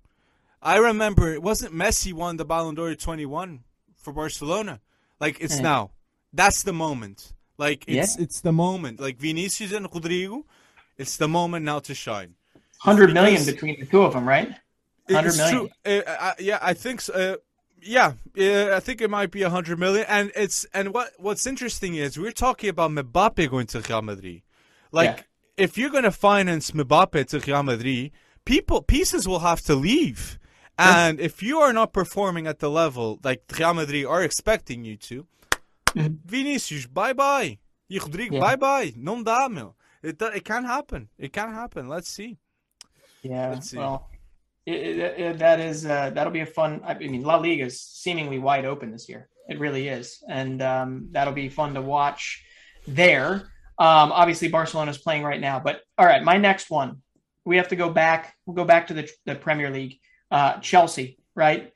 [0.62, 3.60] I remember it wasn't Messi won the Ballon d'Or at 21
[3.96, 4.80] for Barcelona.
[5.20, 5.92] Like it's now.
[6.32, 7.32] That's the moment.
[7.58, 8.24] Like it's yeah.
[8.24, 8.98] it's the moment.
[9.00, 10.44] Like Vinicius and Rodrigo,
[10.98, 12.34] it's the moment now to shine.
[12.78, 14.54] Hundred million between the two of them, right?
[15.10, 15.68] Hundred million.
[15.84, 17.12] Uh, I, yeah, I think so.
[17.12, 17.36] Uh,
[17.82, 18.12] yeah,
[18.74, 20.06] I think it might be a hundred million.
[20.08, 24.42] And it's and what what's interesting is we're talking about Mbappe going to Real Madrid.
[24.92, 25.64] Like, yeah.
[25.64, 28.12] if you're going to finance Mbappe to Real Madrid,
[28.44, 30.38] people pieces will have to leave.
[30.76, 34.96] And if you are not performing at the level like Real Madrid are expecting you
[34.96, 35.26] to,
[35.94, 36.14] mm-hmm.
[36.24, 37.58] Vinicius, bye bye.
[37.90, 38.40] Rodrigo, yeah.
[38.40, 38.94] bye bye.
[38.96, 39.74] Não dá, meu.
[40.02, 41.08] It, it can happen.
[41.18, 41.88] It can happen.
[41.88, 42.38] Let's see.
[43.22, 43.50] Yeah.
[43.50, 43.78] Let's see.
[43.78, 44.08] Well,
[44.66, 46.80] it, it, that is uh, that'll be a fun.
[46.84, 49.28] I mean, La Liga is seemingly wide open this year.
[49.48, 52.44] It really is, and um, that'll be fun to watch
[52.86, 53.50] there.
[53.78, 57.02] Um, obviously, Barcelona's playing right now, but all right, my next one.
[57.46, 58.34] We have to go back.
[58.46, 59.98] We'll go back to the, the Premier League.
[60.30, 61.72] Uh, Chelsea, right?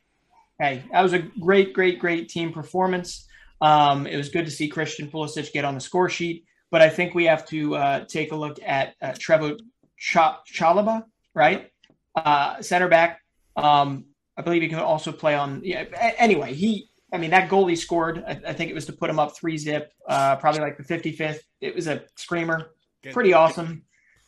[0.58, 3.28] Hey, that was a great, great, great team performance.
[3.60, 6.88] Um, it was good to see Christian Pulisic get on the score sheet, but I
[6.88, 9.56] think we have to uh, take a look at uh, Trevor
[9.98, 10.16] Ch-
[10.52, 11.70] Chalobah, right?
[12.14, 13.20] Uh, center back.
[13.56, 14.06] Um,
[14.36, 15.62] I believe he can also play on.
[15.64, 15.84] Yeah.
[16.18, 16.88] Anyway, he.
[17.10, 18.22] I mean, that goal he scored.
[18.26, 19.92] I, I think it was to put him up three zip.
[20.06, 21.38] Uh, probably like the 55th.
[21.60, 22.72] It was a screamer.
[23.12, 23.82] Pretty awesome.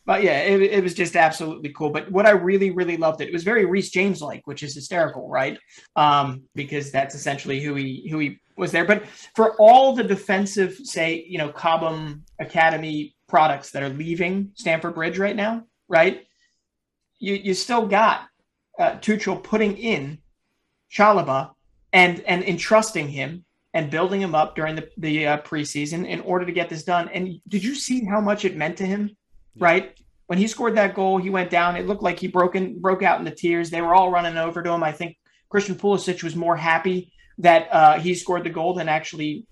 [0.07, 1.91] But yeah, it, it was just absolutely cool.
[1.91, 4.75] But what I really, really loved it, it was very Reece James like, which is
[4.75, 5.59] hysterical, right?
[5.95, 8.85] Um, because that's essentially who he who he was there.
[8.85, 9.07] But
[9.37, 15.19] for all the defensive, say, you know, Cobham Academy products that are leaving Stamford Bridge
[15.19, 16.27] right now, right?
[17.21, 18.27] You you still got
[18.79, 20.19] uh, Tuchel putting in
[20.93, 21.53] Chalobah
[21.93, 26.45] and and entrusting him and building him up during the the uh, preseason in order
[26.45, 27.09] to get this done.
[27.11, 29.17] And did you see how much it meant to him?
[29.55, 29.65] Yeah.
[29.65, 30.01] Right
[30.31, 31.75] when he scored that goal, he went down.
[31.75, 33.69] It looked like he broke in, broke out into tears.
[33.69, 34.85] They were all running over to him.
[34.85, 35.17] I think
[35.49, 39.45] Christian Pulisic was more happy that uh, he scored the goal than actually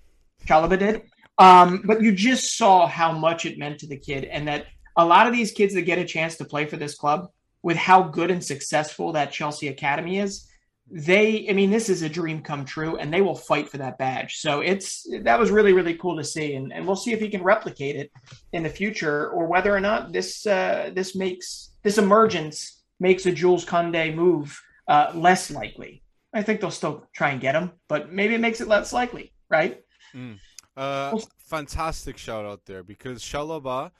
[0.47, 1.01] Chalobah did.
[1.37, 5.05] Um, but you just saw how much it meant to the kid, and that a
[5.05, 7.29] lot of these kids that get a chance to play for this club
[7.63, 10.47] with how good and successful that Chelsea Academy is,
[10.91, 13.97] they, I mean, this is a dream come true and they will fight for that
[13.97, 14.37] badge.
[14.37, 16.55] So it's, that was really, really cool to see.
[16.55, 18.11] And, and we'll see if he can replicate it
[18.53, 23.31] in the future or whether or not this, uh, this makes, this emergence makes a
[23.31, 26.03] Jules Koundé move uh, less likely.
[26.33, 29.33] I think they'll still try and get him, but maybe it makes it less likely,
[29.49, 29.81] right?
[30.15, 30.39] Mm.
[30.75, 33.91] Uh, fantastic shout out there because Chalobah,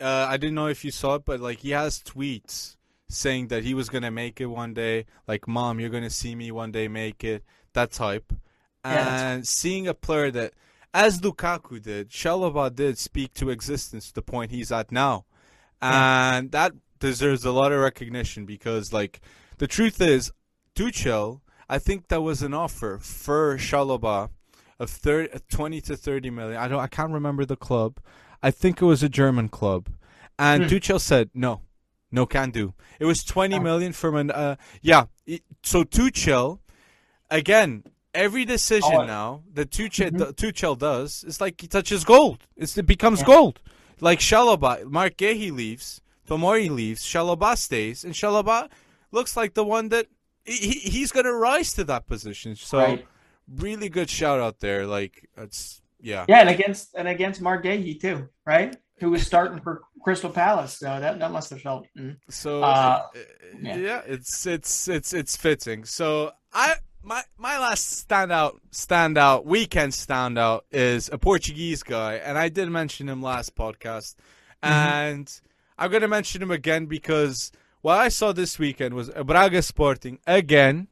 [0.00, 2.75] uh, I didn't know if you saw it, but like he has tweets
[3.08, 6.50] saying that he was gonna make it one day, like "Mom, you're gonna see me
[6.50, 8.32] one day make it," that type,
[8.84, 10.54] yeah, and seeing a player that,
[10.92, 15.24] as Lukaku did, Chalobah did speak to existence to the point he's at now,
[15.80, 16.68] and yeah.
[16.68, 19.20] that deserves a lot of recognition because, like,
[19.58, 20.32] the truth is,
[20.74, 24.30] Tuchel, I think that was an offer for Chalobah
[24.78, 26.60] of 30, 20 to 30 million.
[26.60, 27.98] I don't I can't remember the club.
[28.42, 29.88] I think it was a German club.
[30.38, 30.68] And hmm.
[30.68, 31.62] Tuchel said, "No,
[32.16, 32.74] no can do.
[32.98, 35.04] It was twenty million from an uh yeah.
[35.62, 36.58] So Tuchel,
[37.30, 40.32] again, every decision oh, now that Tuchel mm-hmm.
[40.40, 42.38] Tuchel does it's like he touches gold.
[42.56, 43.26] It's, it becomes yeah.
[43.34, 43.60] gold.
[44.00, 48.68] Like Chalobah, Marc Guéhi leaves, Tomori leaves, Chalobah stays, and Chalobah
[49.10, 50.06] looks like the one that
[50.44, 52.56] he, he's going to rise to that position.
[52.56, 53.06] So right.
[53.48, 54.86] really good shout out there.
[54.86, 56.24] Like it's yeah.
[56.28, 58.76] Yeah, and against and against Marc Guéhi too, right?
[58.98, 60.78] Who was starting for Crystal Palace.
[60.78, 61.86] So that, that must have felt.
[61.98, 62.16] Mm.
[62.28, 63.18] So uh, uh,
[63.60, 63.76] yeah.
[63.76, 64.02] yeah.
[64.06, 65.84] it's it's it's it's fitting.
[65.84, 72.48] So I my my last standout standout weekend standout is a Portuguese guy, and I
[72.48, 74.16] did mention him last podcast,
[74.62, 74.72] mm-hmm.
[74.72, 75.40] and
[75.78, 80.88] I'm gonna mention him again because what I saw this weekend was Braga Sporting again,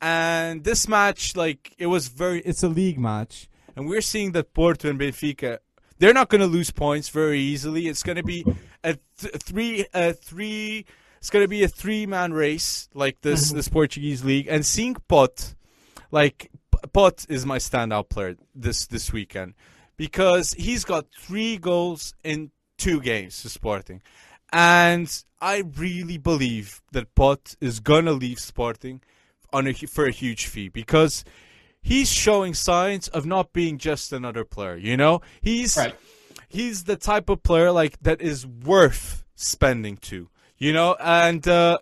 [0.00, 3.48] and this match like it was very it's a league match.
[3.74, 5.58] And we're seeing that Porto and Benfica
[5.98, 7.88] they're not going to lose points very easily.
[7.88, 8.44] It's going to be
[8.84, 10.84] a th- three, a three.
[11.18, 13.56] It's going to be a three-man race like this mm-hmm.
[13.56, 14.46] this Portuguese league.
[14.48, 15.54] And seeing Pote,
[16.10, 16.50] like
[16.92, 19.54] Pote is my standout player this this weekend
[19.96, 24.02] because he's got three goals in two games for Sporting,
[24.52, 29.00] and I really believe that Pote is gonna leave Sporting
[29.52, 31.24] on a, for a huge fee because
[31.86, 34.76] he's showing signs of not being just another player.
[34.76, 35.94] You know, he's right.
[36.48, 40.28] he's the type of player like that is worth spending to.
[40.58, 41.78] You know, and uh,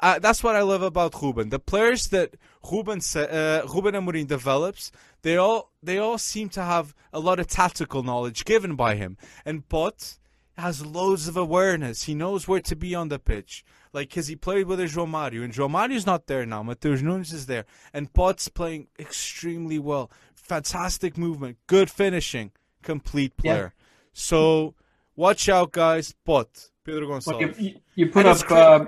[0.00, 1.48] uh, that's what I love about Ruben.
[1.48, 2.34] The players that
[2.70, 4.92] Ruben uh, Ruben Amorim develops,
[5.22, 9.16] they all they all seem to have a lot of tactical knowledge given by him.
[9.44, 10.18] And Pote
[10.56, 12.04] has loads of awareness.
[12.04, 13.64] He knows where to be on the pitch.
[13.92, 16.62] Like, because he played with a João Mario, and João Mario's not there now.
[16.62, 17.64] Mateus Nunes is there.
[17.92, 20.10] And Pote's playing extremely well.
[20.34, 23.72] Fantastic movement, good finishing, complete player.
[23.76, 23.84] Yeah.
[24.12, 24.74] So,
[25.16, 26.14] watch out, guys.
[26.24, 27.60] Pote, Pedro Gonçalves.
[27.60, 28.50] You, you, put and up.
[28.50, 28.86] Uh,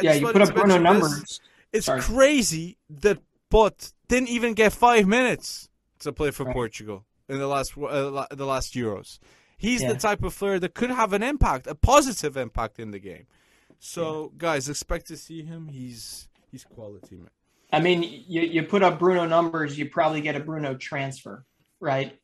[0.00, 1.20] yeah, you put up Bruno numbers.
[1.20, 1.40] This.
[1.72, 2.00] It's Sorry.
[2.00, 3.18] crazy that
[3.50, 5.68] Pote didn't even get five minutes
[6.00, 6.52] to play for right.
[6.52, 9.18] Portugal in the last uh, the last Euros.
[9.56, 9.92] He's yeah.
[9.92, 13.26] the type of player that could have an impact, a positive impact in the game.
[13.84, 14.38] So, yeah.
[14.38, 15.66] guys, expect to see him.
[15.66, 17.30] He's he's quality, man.
[17.72, 21.44] I mean, you, you put up Bruno numbers, you probably get a Bruno transfer,
[21.80, 22.16] right?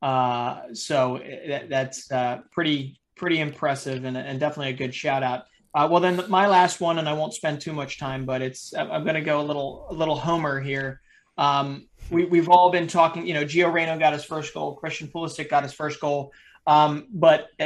[0.00, 5.44] Uh, so that, that's uh, pretty pretty impressive and, and definitely a good shout out.
[5.74, 8.72] Uh, well, then my last one, and I won't spend too much time, but it's
[8.74, 11.02] I'm going to go a little a little homer here.
[11.36, 15.08] Um, we, we've all been talking, you know, Gio Reyna got his first goal, Christian
[15.08, 16.32] Pulisic got his first goal,
[16.66, 17.48] um, but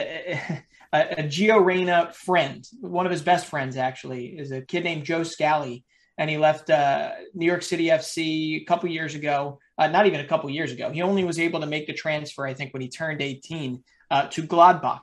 [1.00, 5.04] a, a, Gio Reyna friend, one of his best friends actually, is a kid named
[5.04, 5.84] Joe Scally,
[6.18, 9.58] and he left uh, New York City FC a couple years ago.
[9.78, 10.90] Uh, not even a couple years ago.
[10.90, 14.28] He only was able to make the transfer, I think, when he turned 18 uh,
[14.28, 15.02] to Gladbach.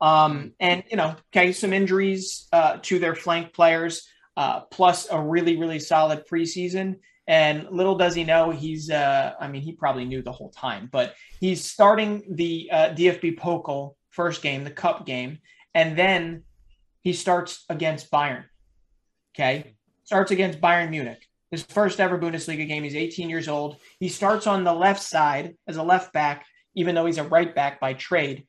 [0.00, 5.20] Um, and you know, okay, some injuries uh, to their flank players, uh, plus a
[5.20, 6.96] really, really solid preseason.
[7.26, 10.88] And little does he know, he's, uh, I mean, he probably knew the whole time,
[10.92, 15.38] but he's starting the uh, DFB Pokal first game, the cup game,
[15.74, 16.44] and then
[17.02, 18.44] he starts against Bayern.
[19.34, 19.74] Okay.
[20.04, 21.26] Starts against Bayern Munich.
[21.50, 22.82] His first ever Bundesliga game.
[22.82, 23.76] He's 18 years old.
[24.00, 27.54] He starts on the left side as a left back, even though he's a right
[27.54, 28.46] back by trade.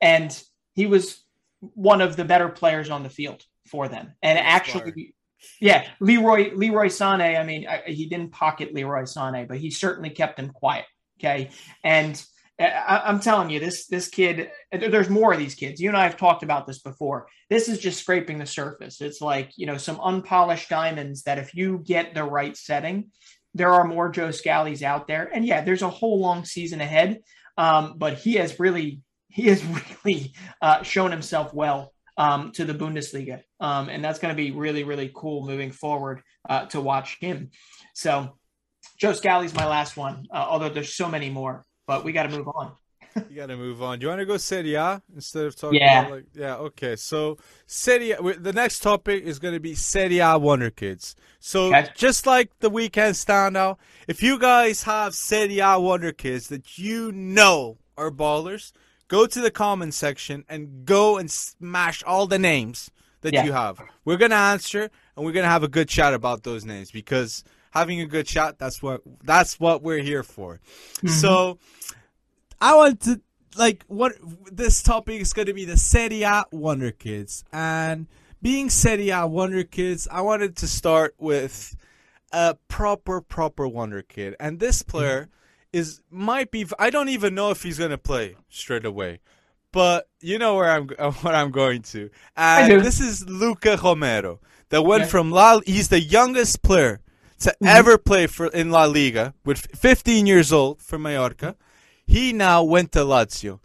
[0.00, 0.40] And
[0.74, 1.24] he was
[1.60, 4.14] one of the better players on the field for them.
[4.22, 5.14] And actually,
[5.60, 7.38] yeah, Leroy Leroy Sané.
[7.38, 10.86] I mean, I, he didn't pocket Leroy Sané, but he certainly kept him quiet.
[11.18, 11.50] Okay,
[11.82, 12.24] and
[12.60, 14.50] I, am telling you, this this kid.
[14.72, 15.80] There's more of these kids.
[15.80, 17.28] You and I have talked about this before.
[17.48, 19.00] This is just scraping the surface.
[19.00, 23.10] It's like you know some unpolished diamonds that if you get the right setting,
[23.54, 25.30] there are more Joe Scallies out there.
[25.32, 27.20] And yeah, there's a whole long season ahead.
[27.56, 29.64] Um, but he has really he has
[30.04, 33.42] really uh, shown himself well um, to the Bundesliga.
[33.60, 37.50] Um, and that's going to be really, really cool moving forward uh, to watch him.
[37.94, 38.36] So
[38.98, 42.28] Joe Scally's my last one, uh, although there's so many more, but we got to
[42.28, 42.72] move on.
[43.30, 43.98] you got to move on.
[43.98, 46.00] Do you want to go Serie A instead of talking yeah.
[46.00, 46.96] about like yeah, okay.
[46.96, 51.16] So Serie A, the next topic is going to be Serie A Wonder Kids.
[51.40, 56.76] So just like the weekend standout, if you guys have Serie A Wonder Kids that
[56.76, 58.72] you know are ballers,
[59.08, 62.90] go to the comment section and go and smash all the names
[63.22, 63.44] that yeah.
[63.44, 63.80] you have.
[64.04, 67.44] We're gonna answer and we're gonna have a good chat about those names because
[67.78, 70.60] having a good chat that's what that's what we're here for.
[70.96, 71.08] Mm-hmm.
[71.08, 71.58] So
[72.60, 73.20] I want to
[73.56, 74.12] like what
[74.50, 78.06] this topic is gonna be the Serie A Wonder Kids and
[78.40, 81.76] being Serie A Wonder Kids, I wanted to start with
[82.32, 85.22] a proper proper Wonder Kid and this player.
[85.22, 85.32] Mm-hmm
[85.72, 86.66] is might be.
[86.78, 89.20] I don't even know if he's gonna play straight away,
[89.72, 90.88] but you know where I'm
[91.22, 92.10] what I'm going to.
[92.36, 95.08] And this is Luka Romero that went yeah.
[95.08, 95.60] from La.
[95.66, 97.00] He's the youngest player
[97.40, 97.66] to mm-hmm.
[97.66, 101.56] ever play for in La Liga with 15 years old for Mallorca.
[102.06, 103.60] He now went to Lazio.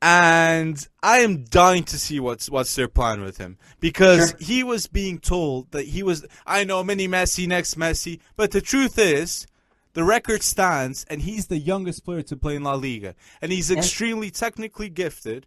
[0.00, 4.38] And I am dying to see what's what's their plan with him because sure.
[4.38, 8.60] he was being told that he was I know mini Messi next Messi, but the
[8.60, 9.46] truth is
[9.94, 13.70] the record stands, and he's the youngest player to play in La Liga, and he's
[13.70, 15.46] extremely technically gifted.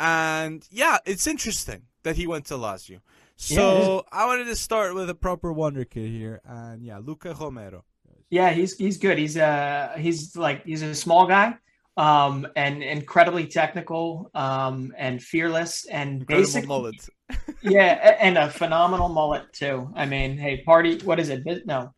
[0.00, 3.00] And yeah, it's interesting that he went to Lazio.
[3.42, 7.34] So yeah, I wanted to start with a proper wonder kid here, and yeah, Luka
[7.34, 7.84] Romero.
[8.30, 9.18] Yeah, he's he's good.
[9.18, 11.56] He's uh he's like he's a small guy,
[11.96, 16.94] um, and incredibly technical, um, and fearless, and basic mullet.
[17.62, 19.90] yeah, and a phenomenal mullet too.
[19.96, 20.98] I mean, hey, party.
[20.98, 21.42] What is it?
[21.66, 21.92] No,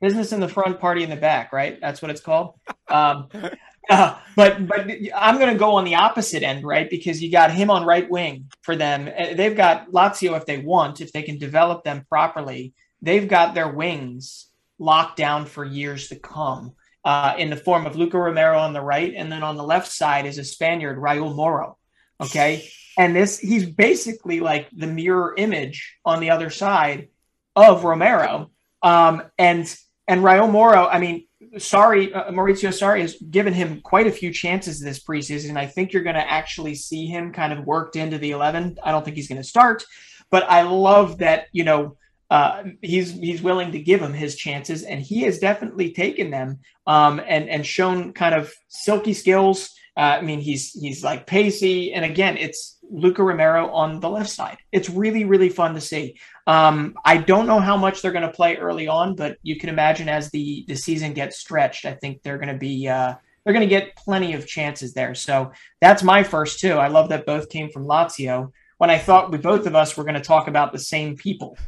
[0.00, 1.80] business in the front, party in the back, right?
[1.80, 2.54] That's what it's called.
[2.88, 3.28] Um,
[3.88, 6.88] uh, but but I'm going to go on the opposite end, right?
[6.88, 9.08] Because you got him on right wing for them.
[9.08, 12.74] Uh, they've got Lazio if they want, if they can develop them properly.
[13.02, 14.46] They've got their wings
[14.78, 16.74] locked down for years to come.
[17.04, 19.90] Uh, in the form of Luka Romero on the right, and then on the left
[19.90, 21.78] side is a Spaniard, Raul Moro.
[22.20, 22.68] Okay,
[22.98, 27.08] and this he's basically like the mirror image on the other side
[27.56, 28.50] of Romero.
[28.82, 29.74] Um, and
[30.06, 34.32] and Raul Moro, I mean, sorry, uh, Maurizio Sarri has given him quite a few
[34.32, 35.56] chances this preseason.
[35.56, 38.78] I think you're going to actually see him kind of worked into the 11.
[38.82, 39.84] I don't think he's going to start,
[40.30, 41.96] but I love that, you know,
[42.30, 46.58] uh, he's he's willing to give him his chances, and he has definitely taken them
[46.86, 49.70] um, and and shown kind of silky skills.
[49.96, 54.30] Uh, I mean, he's he's like pacey, and again, it's Luka Romero on the left
[54.30, 54.58] side.
[54.72, 56.18] It's really, really fun to see.
[56.46, 59.68] Um, I don't know how much they're going to play early on, but you can
[59.68, 63.14] imagine as the the season gets stretched, I think they're going to be uh,
[63.44, 65.14] they're going to get plenty of chances there.
[65.14, 66.72] So that's my first two.
[66.72, 68.52] I love that both came from Lazio.
[68.78, 71.58] When I thought we both of us were going to talk about the same people,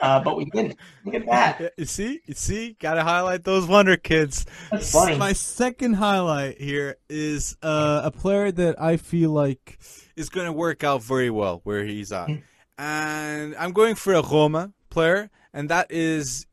[0.00, 0.76] uh, but we didn't.
[1.04, 1.72] Look at that.
[1.76, 4.46] You see, you see, gotta highlight those wonder kids.
[4.70, 5.16] That's funny.
[5.16, 9.78] My second highlight here is uh, a player that I feel like
[10.20, 12.82] is going to work out very well where he's at, mm-hmm.
[12.82, 16.46] and I'm going for a Roma player, and that is.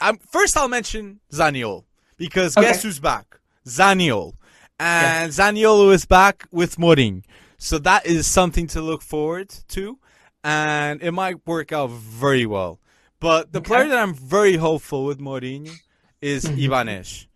[0.00, 1.84] I'm, first, I'll mention Zaniolo
[2.16, 2.66] because okay.
[2.66, 3.40] guess who's back?
[3.66, 4.34] Zaniolo,
[4.78, 5.50] and yeah.
[5.50, 7.24] Zaniolo is back with Mourinho.
[7.58, 9.98] So that is something to look forward to,
[10.44, 12.78] and it might work out very well.
[13.20, 13.66] But the okay.
[13.66, 15.72] player that I'm very hopeful with Mourinho
[16.20, 16.60] is mm-hmm.
[16.60, 17.26] Ibanez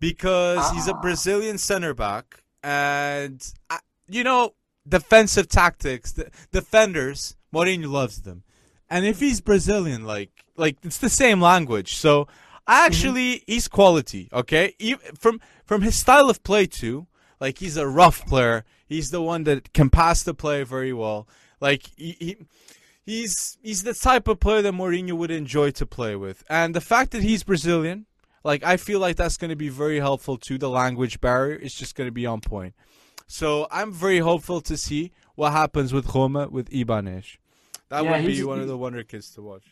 [0.00, 0.72] because ah.
[0.74, 1.00] he's a ah.
[1.00, 4.54] Brazilian center back, and I, you know
[4.88, 7.36] defensive tactics, the defenders.
[7.52, 8.42] Mourinho loves them,
[8.90, 11.94] and if he's Brazilian, like like it's the same language.
[11.96, 12.28] So
[12.66, 13.52] actually mm-hmm.
[13.52, 14.28] he's quality.
[14.32, 14.74] Okay,
[15.18, 17.06] from from his style of play too.
[17.40, 18.64] Like he's a rough player.
[18.86, 21.28] He's the one that can pass the play very well.
[21.60, 22.36] Like he, he
[23.04, 26.44] he's he's the type of player that Mourinho would enjoy to play with.
[26.50, 28.06] And the fact that he's Brazilian,
[28.44, 31.58] like I feel like that's going to be very helpful to the language barrier.
[31.60, 32.74] It's just going to be on point.
[33.28, 37.36] So I'm very hopeful to see what happens with Roma with Ibanez.
[37.90, 39.64] That yeah, would be one of the wonder kids to watch.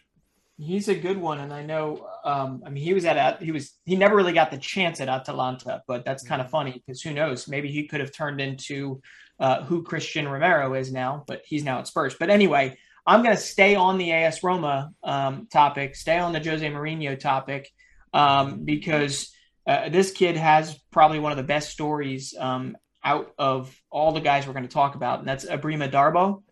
[0.58, 2.06] He's a good one, and I know.
[2.24, 5.08] Um, I mean, he was at he was he never really got the chance at
[5.08, 6.50] Atalanta, but that's kind of mm.
[6.50, 7.48] funny because who knows?
[7.48, 9.00] Maybe he could have turned into
[9.40, 12.14] uh, who Cristian Romero is now, but he's now at Spurs.
[12.18, 16.40] But anyway, I'm going to stay on the AS Roma um, topic, stay on the
[16.40, 17.70] Jose Mourinho topic,
[18.12, 19.30] um, because
[19.66, 22.76] uh, this kid has probably one of the best stories um,
[23.06, 26.42] out of all the guys we're going to talk about, and that's Ebrima Darboe,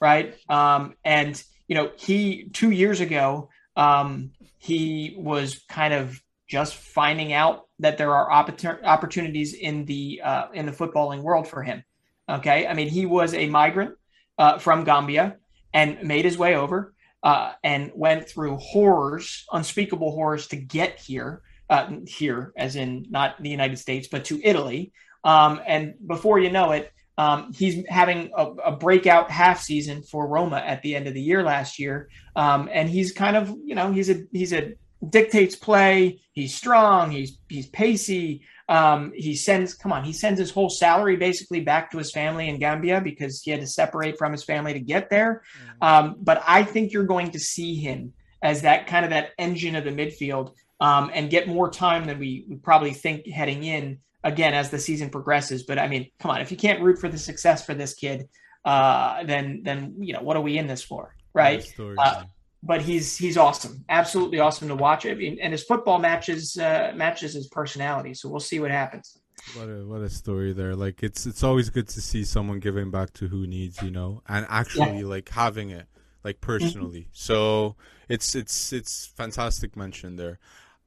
[0.00, 0.34] right?
[0.48, 7.32] Um, and you know, he two years ago, um, he was kind of just finding
[7.32, 11.84] out that there are oppor- opportunities in the uh, in the footballing world for him.
[12.28, 13.94] Okay, I mean, he was a migrant
[14.38, 15.36] uh, from Gambia
[15.72, 21.42] and made his way over uh, and went through horrors, unspeakable horrors, to get here.
[21.68, 24.92] Uh, here, as in not the United States, but to Italy.
[25.24, 30.26] Um, and before you know it, um, he's having a, a, breakout half season for
[30.26, 33.74] Roma at the end of the year last year, um, and he's kind of you
[33.74, 34.72] know he's a he's a
[35.06, 36.20] dictates play.
[36.32, 37.10] He's strong.
[37.10, 38.42] He's he's pacey.
[38.70, 42.48] Um, he sends come on he sends his whole salary basically back to his family
[42.48, 45.42] in Gambia because he had to separate from his family to get there.
[45.58, 45.84] Mm-hmm.
[45.84, 49.76] Um, but I think you're going to see him as that kind of that engine
[49.76, 53.98] of the midfield um, and get more time than we, we probably think heading in
[54.24, 55.62] again as the season progresses.
[55.62, 58.28] But I mean, come on, if you can't root for the success for this kid,
[58.64, 61.66] uh, then then you know what are we in this for, right?
[61.98, 62.24] Uh,
[62.62, 65.06] but he's he's awesome, absolutely awesome to watch.
[65.06, 68.14] I mean, and his football matches uh, matches his personality.
[68.14, 69.18] So we'll see what happens.
[69.54, 70.76] What a what a story there!
[70.76, 74.22] Like it's it's always good to see someone giving back to who needs, you know,
[74.28, 75.06] and actually yeah.
[75.06, 75.86] like having it
[76.24, 77.00] like personally.
[77.00, 77.10] Mm-hmm.
[77.12, 77.76] So
[78.08, 80.38] it's it's it's fantastic mention there.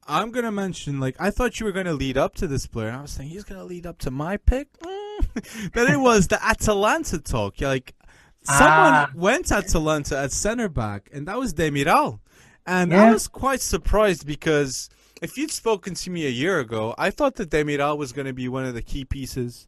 [0.07, 2.97] I'm gonna mention like I thought you were gonna lead up to this player, and
[2.97, 4.67] I was saying he's gonna lead up to my pick.
[4.79, 5.71] Mm.
[5.73, 7.61] but it was the Atalanta talk.
[7.61, 7.95] Like
[8.43, 9.11] someone ah.
[9.15, 12.19] went Atalanta at center back, and that was Demiral,
[12.65, 13.05] and yeah.
[13.05, 14.89] I was quite surprised because
[15.21, 18.33] if you'd spoken to me a year ago, I thought that Demiral was going to
[18.33, 19.67] be one of the key pieces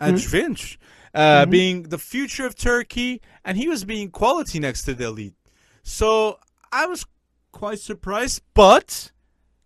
[0.00, 0.16] at mm-hmm.
[0.16, 0.78] Juventus,
[1.14, 1.50] uh, mm-hmm.
[1.50, 5.34] being the future of Turkey, and he was being quality next to the elite.
[5.84, 6.40] So
[6.72, 7.06] I was
[7.52, 9.12] quite surprised, but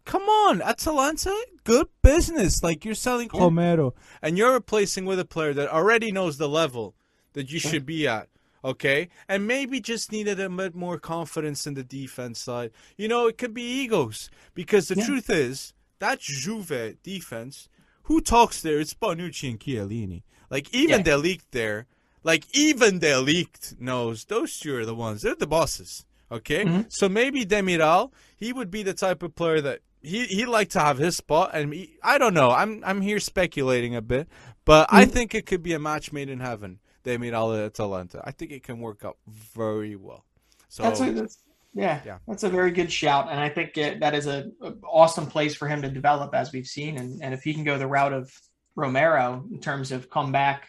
[0.05, 1.35] Come on, Atalanta,
[1.65, 2.63] good business.
[2.63, 3.31] Like you're selling.
[3.33, 6.95] Romero, and you're replacing with a player that already knows the level
[7.35, 8.29] that you should be at.
[8.63, 12.73] Okay, and maybe just needed a bit more confidence in the defense side.
[12.99, 15.07] You know, it could be egos because the yeah.
[15.07, 17.69] truth is that Juve defense.
[18.05, 18.81] Who talks there?
[18.81, 20.25] It's Bonucci and Chiellini.
[20.51, 21.17] Like even yeah.
[21.17, 21.87] leaked there,
[22.25, 25.23] like even leaked knows those two are the ones.
[25.23, 26.05] They're the bosses.
[26.33, 26.83] Okay, mm-hmm.
[26.89, 30.81] so maybe Demiral, he would be the type of player that he he'd like to
[30.81, 32.51] have his spot, and he, I don't know.
[32.51, 34.29] I'm I'm here speculating a bit,
[34.65, 34.99] but mm.
[34.99, 36.81] I think it could be a match made in heaven.
[37.05, 38.21] Demiral Atalanta.
[38.25, 40.25] I think it can work out very well.
[40.69, 41.39] So that's, a, that's
[41.75, 44.73] yeah, yeah, that's a very good shout, and I think it, that is a, a,
[44.85, 47.79] awesome place for him to develop, as we've seen, and and if he can go
[47.79, 48.31] the route of
[48.77, 50.69] Romero in terms of come back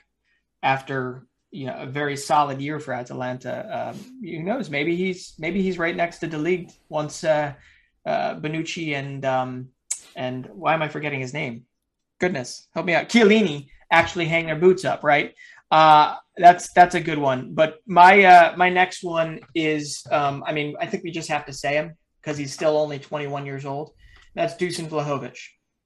[0.64, 4.70] after you know a very solid year for Atalanta, um, who knows?
[4.70, 7.24] Maybe he's maybe he's right next to De Ligt once.
[7.24, 7.54] Uh,
[8.06, 9.70] uh, Bonucci and um,
[10.16, 11.66] and why am I forgetting his name?
[12.20, 13.10] Goodness, help me out.
[13.10, 15.34] Chiellini actually hang their boots up, right?
[15.72, 17.54] Uh, that's that's a good one.
[17.54, 21.46] But my uh, my next one is, um, I mean, I think we just have
[21.46, 23.92] to say him because he's still only 21 years old.
[24.36, 25.38] That's Dusan Vlahovic,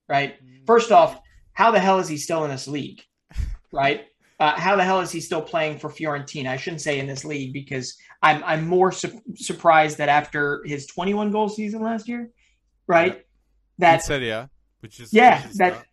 [0.09, 0.35] right?
[0.43, 0.65] Mm.
[0.65, 1.19] First off,
[1.53, 3.01] how the hell is he still in this league,
[3.71, 4.05] right?
[4.39, 6.47] Uh, how the hell is he still playing for Fiorentina?
[6.47, 10.87] I shouldn't say in this league because I'm I'm more su- surprised that after his
[10.87, 12.29] 21 goal season last year,
[12.87, 13.25] right?
[13.77, 14.47] That said, yeah,
[14.81, 15.85] which is yeah, which is that,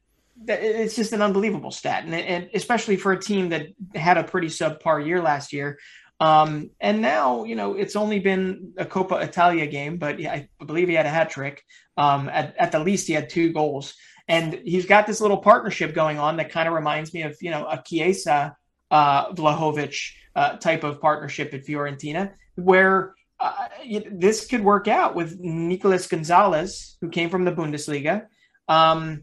[0.45, 4.25] that it's just an unbelievable stat, and, and especially for a team that had a
[4.25, 5.79] pretty subpar year last year.
[6.21, 10.87] Um, and now, you know, it's only been a Coppa Italia game, but I believe
[10.87, 11.65] he had a hat trick.
[11.97, 13.95] Um, at, at the least, he had two goals.
[14.33, 17.51] And he's got this little partnership going on that kind of reminds me of, you
[17.51, 18.57] know, a Chiesa
[18.91, 19.95] uh, Vlahovic
[20.35, 23.69] uh, type of partnership at Fiorentina, where uh,
[24.11, 28.25] this could work out with Nicolas Gonzalez, who came from the Bundesliga.
[28.69, 29.23] Um,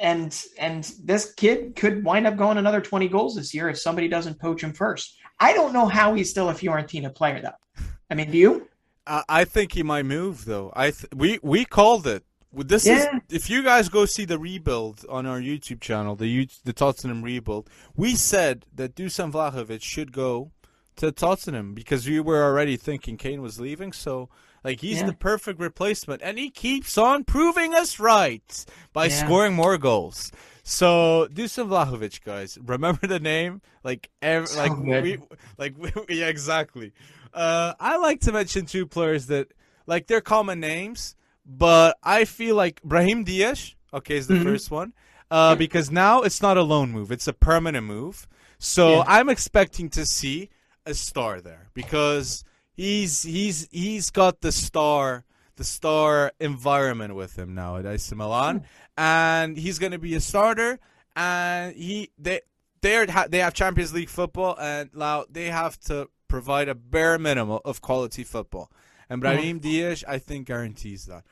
[0.00, 4.08] and and this kid could wind up going another 20 goals this year if somebody
[4.08, 5.14] doesn't poach him first.
[5.38, 7.84] I don't know how he's still a Fiorentina player though.
[8.10, 8.68] I mean, do you?
[9.06, 10.72] I think he might move though.
[10.74, 12.24] I th- we we called it
[12.66, 13.16] this yeah.
[13.16, 17.22] is if you guys go see the rebuild on our YouTube channel, the the Tottenham
[17.22, 17.68] rebuild.
[17.96, 20.50] We said that Dusan Vlahovic should go
[20.96, 23.92] to Tottenham because we were already thinking Kane was leaving.
[23.92, 24.28] So
[24.64, 25.06] like he's yeah.
[25.06, 29.24] the perfect replacement, and he keeps on proving us right by yeah.
[29.24, 30.32] scoring more goals.
[30.64, 33.62] So Dusan Vlahovic, guys, remember the name?
[33.84, 35.02] Like, ev- so like good.
[35.02, 35.18] we,
[35.56, 35.74] like
[36.08, 36.92] yeah, exactly.
[37.32, 39.48] Uh, I like to mention two players that
[39.86, 41.14] like they're common names
[41.48, 44.44] but I feel like Brahim Diaz, okay, is the mm-hmm.
[44.44, 44.92] first one.
[45.30, 48.28] Uh, because now it's not a loan move; it's a permanent move.
[48.58, 49.04] So yeah.
[49.06, 50.50] I'm expecting to see
[50.86, 52.44] a star there because
[52.74, 55.24] he's he's he's got the star
[55.56, 58.64] the star environment with him now at AC Milan,
[58.96, 60.78] and he's going to be a starter.
[61.14, 62.40] And he they
[62.80, 67.58] they they have Champions League football, and now they have to provide a bare minimum
[67.64, 68.70] of quality football.
[69.10, 71.24] And Brahim Diaz, I think, guarantees that.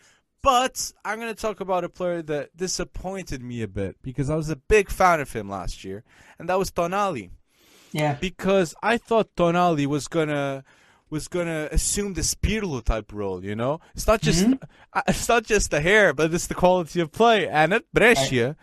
[0.43, 4.37] But I'm going to talk about a player that disappointed me a bit because I
[4.37, 6.05] was a big fan of him last year,
[6.39, 7.31] and that was Tonali.
[7.93, 8.15] Yeah.
[8.15, 10.65] Because I thought Tonali was gonna
[11.09, 13.45] was gonna assume the Pirlo type role.
[13.45, 14.99] You know, it's not just mm-hmm.
[15.09, 17.49] it's not just the hair, but it's the quality of play.
[17.49, 18.57] And at Brescia, right.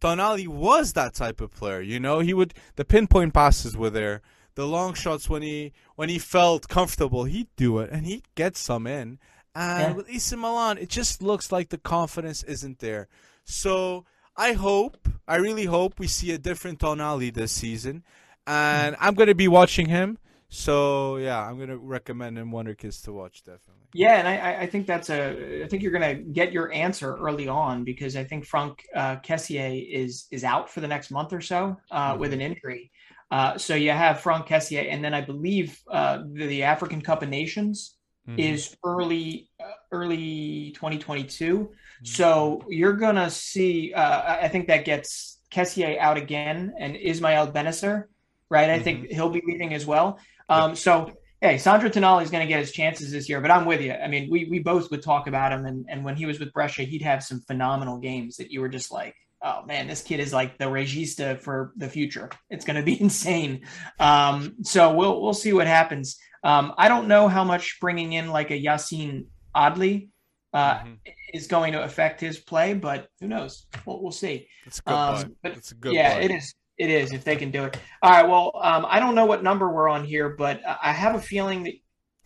[0.00, 1.80] Tonali was that type of player.
[1.80, 4.22] You know, he would the pinpoint passes were there
[4.56, 8.56] the long shots when he when he felt comfortable, he'd do it and he'd get
[8.56, 9.18] some in.
[9.54, 9.92] And yeah.
[9.92, 13.08] with AC Milan, it just looks like the confidence isn't there.
[13.44, 14.04] So
[14.36, 18.02] I hope, I really hope we see a different Tonali this season.
[18.46, 20.18] And I'm going to be watching him.
[20.48, 23.74] So yeah, I'm going to recommend him Wonderkids to watch definitely.
[23.94, 25.64] Yeah, and I, I think that's a.
[25.64, 29.16] I think you're going to get your answer early on because I think Franck uh,
[29.16, 32.20] Kessié is is out for the next month or so uh, mm-hmm.
[32.20, 32.90] with an injury.
[33.30, 37.22] Uh, so you have Franck Kessié, and then I believe uh, the, the, African Cup
[37.22, 37.96] of Nations
[38.28, 38.38] mm-hmm.
[38.38, 41.58] is early uh, early 2022.
[41.58, 42.04] Mm-hmm.
[42.04, 43.92] So you're gonna see.
[43.92, 48.04] Uh, I think that gets Kessié out again, and Ismael Bennacer,
[48.48, 48.70] right?
[48.70, 48.84] I mm-hmm.
[48.84, 50.20] think he'll be leaving as well.
[50.48, 53.66] Um, so hey, Sandro Tonali is going to get his chances this year, but I'm
[53.66, 53.92] with you.
[53.92, 56.52] I mean, we we both would talk about him, and and when he was with
[56.52, 59.14] Brescia, he'd have some phenomenal games that you were just like,
[59.46, 62.28] oh man, this kid is like the regista for the future.
[62.50, 63.66] It's going to be insane.
[63.98, 66.18] Um, so we'll we'll see what happens.
[66.44, 70.08] Um, I don't know how much bringing in like a Yacine Adli
[70.52, 70.92] uh, mm-hmm.
[71.32, 73.66] is going to affect his play, but who knows?
[73.84, 74.48] We'll, we'll see.
[74.66, 76.54] It's a good um, but It's a good yeah, it is.
[76.78, 77.78] It is if they can do it.
[78.02, 78.28] All right.
[78.28, 81.62] Well, um, I don't know what number we're on here, but I have a feeling
[81.64, 81.72] that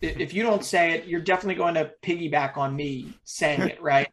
[0.01, 4.07] if you don't say it, you're definitely going to piggyback on me saying it, right?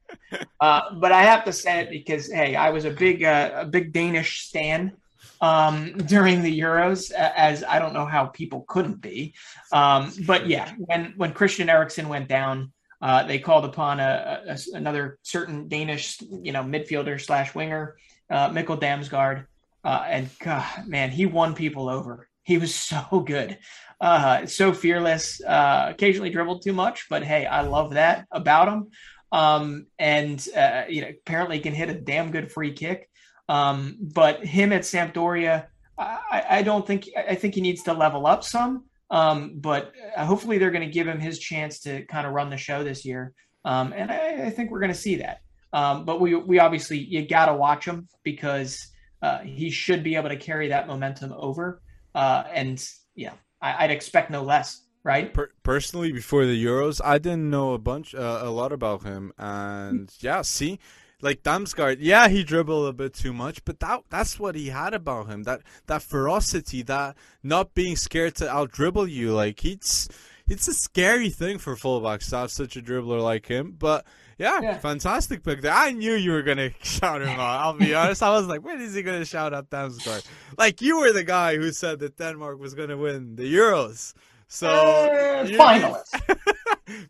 [0.61, 3.64] uh, but I have to say it because hey, I was a big uh, a
[3.66, 4.93] big Danish stan
[5.41, 9.34] um, during the Euros, as I don't know how people couldn't be.
[9.72, 14.59] Um, but yeah, when when Christian Eriksen went down, uh, they called upon a, a,
[14.74, 17.97] another certain Danish, you know, midfielder slash winger,
[18.30, 19.47] uh, Mikkel Damsgaard,
[19.84, 22.28] uh, and God, man, he won people over.
[22.43, 23.59] He was so good.
[24.01, 25.40] Uh, so fearless.
[25.42, 28.88] Uh, occasionally dribbled too much, but hey, I love that about him.
[29.32, 33.09] Um, and uh, you know, apparently can hit a damn good free kick.
[33.49, 35.66] Um, but him at Sampdoria,
[35.99, 38.84] I, I, don't think I think he needs to level up some.
[39.11, 42.59] Um, but hopefully they're going to give him his chance to kind of run the
[42.59, 43.32] show this year.
[43.64, 45.40] Um, and I, I, think we're going to see that.
[45.72, 48.86] Um, but we we obviously you got to watch him because
[49.22, 51.82] uh, he should be able to carry that momentum over.
[52.14, 52.82] Uh, and
[53.14, 55.32] yeah, I, would expect no less, right?
[55.32, 59.32] Per- personally, before the Euros, I didn't know a bunch, uh, a lot about him,
[59.38, 60.78] and yeah, see,
[61.20, 64.94] like Damsgaard, yeah, he dribbled a bit too much, but that that's what he had
[64.94, 69.32] about him that that ferocity, that not being scared to out dribble you.
[69.32, 70.09] Like it's
[70.46, 74.06] it's a scary thing for fullbacks to have such a dribbler like him, but
[74.39, 75.72] Yeah, yeah, fantastic pick there.
[75.72, 77.61] I knew you were gonna shout him out.
[77.61, 78.22] I'll be honest.
[78.22, 80.24] I was like, when is he gonna shout out Damsgaard?
[80.57, 84.14] Like you were the guy who said that Denmark was gonna win the Euros.
[84.47, 86.12] So uh, finalist.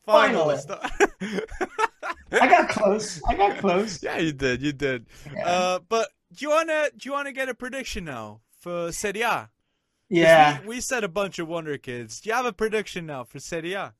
[0.08, 0.70] finalist.
[2.32, 3.20] I got close.
[3.28, 4.02] I got close.
[4.08, 4.62] Yeah, you did.
[4.62, 5.06] You did.
[5.32, 5.46] Yeah.
[5.46, 9.50] Uh, but do you wanna do you wanna get a prediction now for Serie A?
[10.08, 10.60] Yeah.
[10.62, 12.20] We, we, said a bunch of wonder kids.
[12.20, 13.92] Do you have a prediction now for Serie A?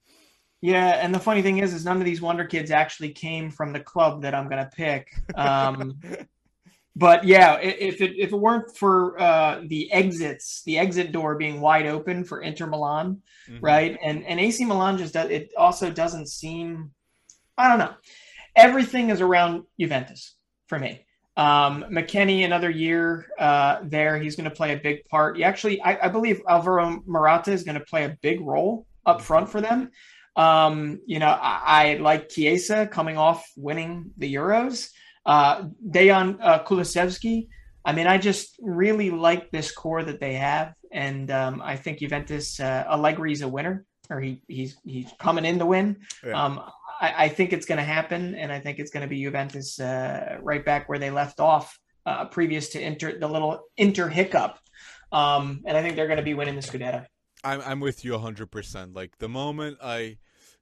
[0.61, 3.73] Yeah, and the funny thing is, is none of these wonder kids actually came from
[3.73, 5.15] the club that I'm gonna pick.
[5.35, 6.01] Um,
[6.97, 11.61] but yeah, if it if it weren't for uh, the exits, the exit door being
[11.61, 13.65] wide open for Inter Milan, mm-hmm.
[13.65, 16.91] right, and and AC Milan just does, it also doesn't seem,
[17.57, 17.95] I don't know,
[18.57, 20.35] everything is around Juventus
[20.67, 21.05] for me.
[21.37, 25.37] Um, McKennie, another year uh, there, he's going to play a big part.
[25.37, 29.23] He actually, I, I believe Alvaro Morata is going to play a big role up
[29.23, 29.93] front for them.
[30.39, 34.89] Um, you know, I, I, like Chiesa coming off winning the Euros.
[35.27, 37.49] Uh, Dejan uh, Kulusevski.
[37.85, 41.99] I mean, I just really like this core that they have, and um, I think
[41.99, 45.97] Juventus uh, Allegri is a winner, or he he's he's coming in to win.
[46.25, 46.41] Yeah.
[46.41, 46.61] Um,
[47.01, 49.81] I, I, think it's going to happen, and I think it's going to be Juventus
[49.81, 54.59] uh, right back where they left off uh, previous to Inter the little Inter hiccup,
[55.11, 57.07] um, and I think they're going to be winning the Scudetto.
[57.43, 58.51] I'm I'm with you 100.
[58.51, 60.19] percent Like the moment I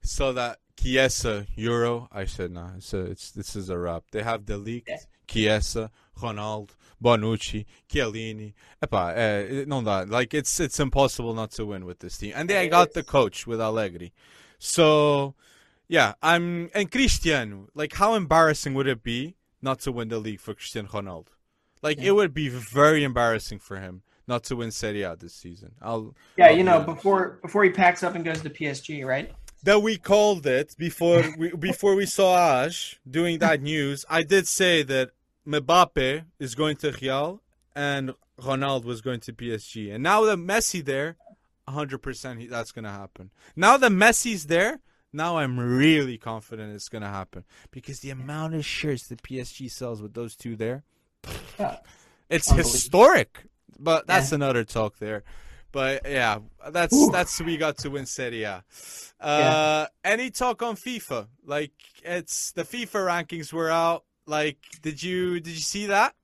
[0.07, 4.05] saw that Chiesa Euro, I said, nah, so it's this is a wrap.
[4.13, 4.89] They have the league.
[5.27, 5.91] Chiesa,
[6.21, 6.71] Ronaldo,
[7.03, 8.55] Bonucci, Chiellini.
[8.83, 10.09] Epa, eh, não dá.
[10.09, 12.33] Like it's it's impossible not to win with this team.
[12.37, 14.13] And they got the coach with Allegri.
[14.59, 15.35] So,
[15.89, 17.69] yeah, I'm and Cristiano.
[17.75, 21.29] Like, how embarrassing would it be not to win the league for Cristiano Ronaldo?
[21.83, 22.09] Like, yeah.
[22.09, 25.73] it would be very embarrassing for him not to win Serie A this season.
[25.83, 29.33] I'll yeah, I'll you know, before before he packs up and goes to PSG, right?
[29.67, 34.05] That we called it before we before we saw Ash doing that news.
[34.09, 35.11] I did say that
[35.47, 37.43] Mbappe is going to Real
[37.75, 41.17] and Ronaldo was going to PSG, and now that Messi there,
[41.69, 43.31] hundred percent that's gonna happen.
[43.57, 44.79] Now that Messi's there,
[45.13, 50.01] now I'm really confident it's gonna happen because the amount of shirts that PSG sells
[50.01, 50.85] with those two there,
[52.31, 53.47] it's historic.
[53.79, 54.37] But that's yeah.
[54.37, 55.25] another talk there.
[55.73, 56.39] But yeah,
[56.71, 57.11] that's Ooh.
[57.13, 58.65] that's we got to win Serie A.
[59.21, 60.13] Uh, yeah.
[60.13, 61.29] Any talk on FIFA?
[61.45, 64.05] Like it's the FIFA rankings were out.
[64.27, 66.15] Like, did you did you see that?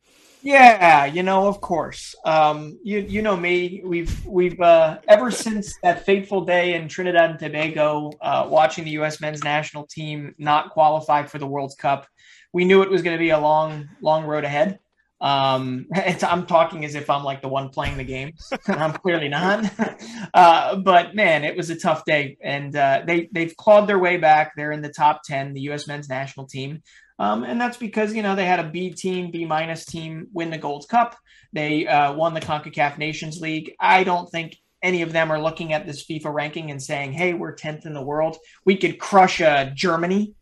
[0.43, 2.17] Yeah, you know, of course.
[2.25, 3.81] Um, you you know me.
[3.85, 8.91] We've we've uh, ever since that fateful day in Trinidad and Tobago, uh, watching the
[8.93, 9.21] U.S.
[9.21, 12.09] men's national team not qualify for the World Cup.
[12.53, 14.81] We knew it was going to be a long long road ahead.
[15.23, 18.35] Um, I'm talking as if I'm like the one playing the game.
[18.67, 19.65] I'm clearly not.
[20.35, 24.19] uh, but man, it was a tough day, and uh, they they've clawed their way
[24.19, 24.53] back.
[24.57, 25.87] They're in the top ten, the U.S.
[25.87, 26.83] men's national team,
[27.19, 30.51] um, and that's because you know they had a B team, B minus team win
[30.51, 31.17] the Gold Cup.
[31.53, 33.75] They uh, won the Concacaf Nations League.
[33.79, 37.33] I don't think any of them are looking at this FIFA ranking and saying, "Hey,
[37.33, 38.37] we're tenth in the world.
[38.67, 40.35] We could crush uh, Germany."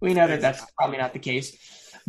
[0.00, 1.56] We know that that's probably not the case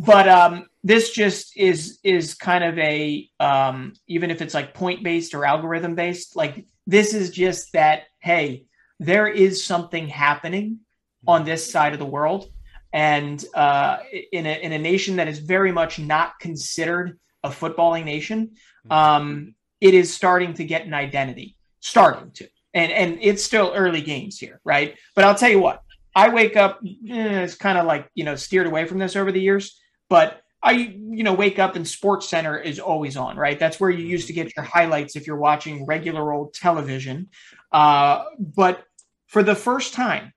[0.00, 5.04] but um, this just is is kind of a um, even if it's like point
[5.04, 8.64] based or algorithm based like this is just that hey
[8.98, 10.80] there is something happening
[11.26, 12.50] on this side of the world.
[12.92, 13.98] And uh,
[14.32, 18.52] in, a, in a nation that is very much not considered a footballing nation
[18.90, 22.48] um, it is starting to get an identity starting to.
[22.74, 24.94] And and it's still early games here right?
[25.16, 25.82] But i'll tell you what
[26.14, 29.32] i wake up eh, it's kind of like you know steered away from this over
[29.32, 29.80] the years
[30.10, 33.58] but I, you know, wake up and Sports Center is always on, right?
[33.58, 37.30] That's where you used to get your highlights if you're watching regular old television.
[37.72, 38.84] Uh, but
[39.28, 40.34] for the first time,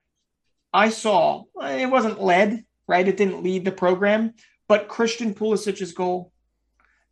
[0.72, 3.06] I saw it wasn't led, right?
[3.06, 4.32] It didn't lead the program,
[4.66, 6.32] but Christian Pulisic's goal,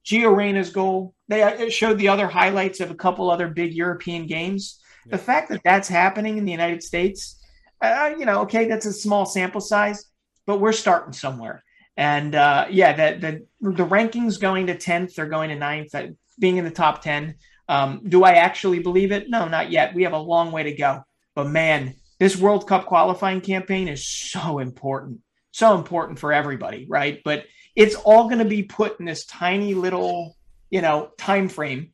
[0.07, 4.81] Gio Reyna's goal, they showed the other highlights of a couple other big European games.
[5.07, 5.17] Yeah.
[5.17, 7.41] The fact that that's happening in the United States,
[7.83, 10.07] uh, you know, okay, that's a small sample size,
[10.47, 11.63] but we're starting somewhere.
[11.97, 16.09] And uh, yeah, the, the the rankings going to tenth or going to ninth, uh,
[16.39, 17.37] being in the top ten.
[17.69, 19.29] Um, do I actually believe it?
[19.29, 19.95] No, not yet.
[19.95, 21.05] We have a long way to go.
[21.35, 25.21] But man, this World Cup qualifying campaign is so important,
[25.51, 27.21] so important for everybody, right?
[27.25, 30.37] But it's all going to be put in this tiny little,
[30.71, 31.93] you know, time frame,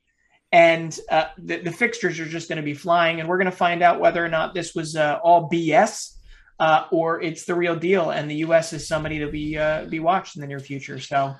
[0.51, 3.57] and uh, the, the fixtures are just going to be flying, and we're going to
[3.57, 6.18] find out whether or not this was uh, all BS
[6.59, 8.73] uh, or it's the real deal, and the U.S.
[8.73, 10.99] is somebody to be uh, be watched in the near future.
[10.99, 11.35] So,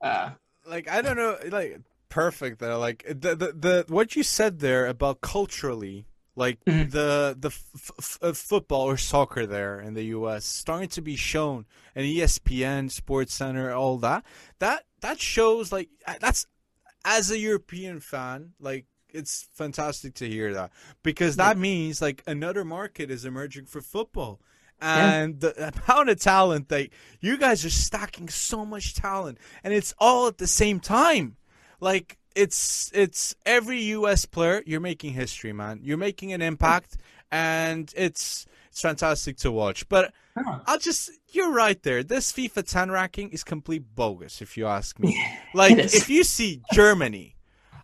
[0.00, 0.30] uh,
[0.66, 2.78] like I don't know, like perfect though.
[2.78, 6.06] Like the, the the what you said there about culturally,
[6.36, 6.90] Like mm-hmm.
[6.90, 10.44] the the f- f- uh, football or soccer there in the U.S.
[10.44, 14.24] starting to be shown, and ESPN, Sports Center, all that.
[14.60, 15.88] That that shows like
[16.20, 16.46] that's
[17.04, 20.70] as a European fan, like it's fantastic to hear that
[21.02, 24.40] because that means like another market is emerging for football
[24.82, 25.50] and yeah.
[25.50, 26.88] the amount of talent that
[27.20, 31.36] you guys are stacking so much talent and it's all at the same time.
[31.80, 35.80] Like it's it's every us player you're making history man.
[35.82, 36.96] You're making an impact
[37.30, 39.88] and it's it's fantastic to watch.
[39.88, 40.12] But
[40.66, 42.02] i'll just you're right there.
[42.02, 45.16] This fifa 10 ranking is complete bogus if you ask me.
[45.54, 47.36] Like if you see germany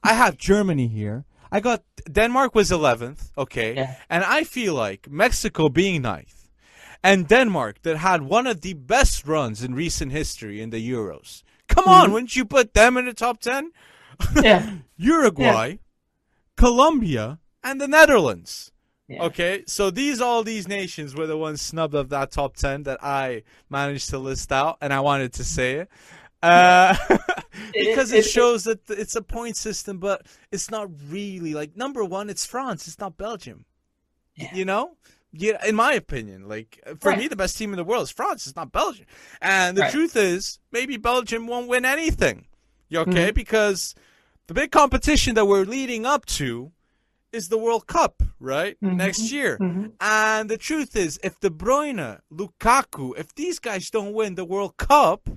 [0.03, 1.25] i have germany here.
[1.51, 3.75] I got denmark was 11th okay.
[3.75, 3.97] Yeah.
[4.09, 6.38] and i feel like mexico being ninth
[7.03, 11.43] and Denmark that had one of the best runs in recent history in the Euros.
[11.69, 12.03] Come mm-hmm.
[12.05, 13.73] on, wouldn't you put them in the top 10?
[14.43, 14.75] Yeah.
[14.97, 15.77] Uruguay, yeah.
[16.57, 18.73] Colombia, and the Netherlands.
[19.09, 19.23] Yeah.
[19.25, 23.03] Okay, so these all these nations were the ones snubbed of that top 10 that
[23.03, 25.89] I managed to list out, and I wanted to say it.
[26.43, 26.95] Uh,
[27.73, 31.77] because it, it, it shows that it's a point system, but it's not really like
[31.77, 32.29] number one.
[32.29, 32.87] It's France.
[32.87, 33.65] It's not Belgium.
[34.37, 34.55] Yeah.
[34.55, 34.97] You know,
[35.33, 37.19] yeah, in my opinion, like for right.
[37.19, 38.47] me, the best team in the world is France.
[38.47, 39.07] It's not Belgium.
[39.41, 39.93] And the right.
[39.93, 42.47] truth is, maybe Belgium won't win anything.
[42.89, 43.27] You okay?
[43.27, 43.35] Mm-hmm.
[43.35, 43.95] Because
[44.47, 46.73] the big competition that we're leading up to
[47.33, 48.77] is the World Cup, right?
[48.83, 48.97] Mm-hmm.
[48.97, 49.59] Next year.
[49.59, 49.89] Mm-hmm.
[50.01, 54.79] And the truth is, if De Bruyne, Lukaku, if these guys don't win the World
[54.79, 55.29] Cup,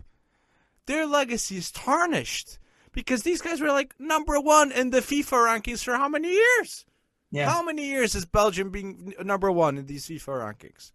[0.86, 2.58] their legacy is tarnished.
[2.94, 6.86] Because these guys were like number one in the FIFA rankings for how many years?
[7.32, 7.49] Yeah.
[7.49, 10.91] How many years has Belgium been number one in these FIFA rankings?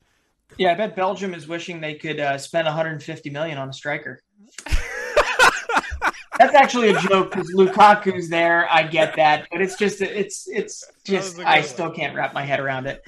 [0.59, 4.21] Yeah, I bet Belgium is wishing they could uh, spend 150 million on a striker.
[6.39, 8.71] That's actually a joke because Lukaku's there.
[8.71, 12.61] I get that, but it's just it's it's just I still can't wrap my head
[12.61, 13.03] around it.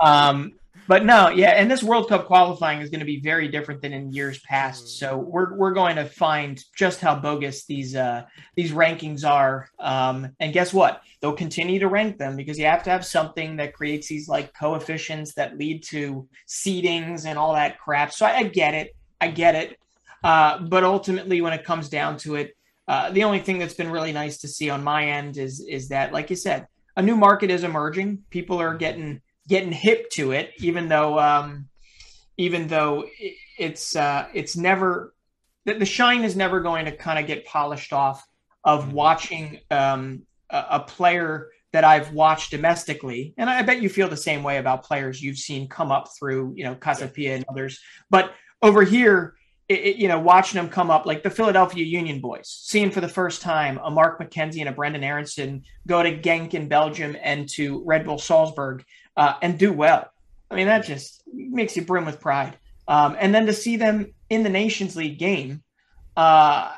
[0.00, 0.54] Um,
[0.90, 3.92] but no, yeah, and this World Cup qualifying is going to be very different than
[3.92, 4.98] in years past.
[4.98, 8.24] So we're we're going to find just how bogus these uh,
[8.56, 9.68] these rankings are.
[9.78, 11.02] Um, and guess what?
[11.20, 14.52] They'll continue to rank them because you have to have something that creates these like
[14.52, 18.12] coefficients that lead to seedings and all that crap.
[18.12, 19.78] So I, I get it, I get it.
[20.24, 22.56] Uh, but ultimately, when it comes down to it,
[22.88, 25.90] uh, the only thing that's been really nice to see on my end is is
[25.90, 26.66] that, like you said,
[26.96, 28.24] a new market is emerging.
[28.30, 29.20] People are getting
[29.50, 31.68] getting hip to it, even though um,
[32.38, 33.04] even though
[33.58, 35.12] it's uh, it's never
[35.66, 38.26] the, shine is never going to kind of get polished off
[38.64, 38.92] of mm-hmm.
[38.92, 44.16] watching um, a, a, player that I've watched domestically, and I bet you feel the
[44.16, 47.78] same way about players you've seen come up through you know Casa Pia and others,
[48.08, 48.32] but
[48.62, 49.34] over here.
[49.68, 53.00] It, it, you know, watching them come up like the Philadelphia Union boys, seeing for
[53.00, 57.16] the first time a Mark McKenzie and a Brenden Aaronson go to Genk in Belgium
[57.22, 58.84] and to Red Bull Salzburg
[59.20, 60.10] uh, and do well.
[60.50, 62.58] I mean, that just makes you brim with pride.
[62.88, 65.62] Um, and then to see them in the Nations League game
[66.16, 66.72] uh,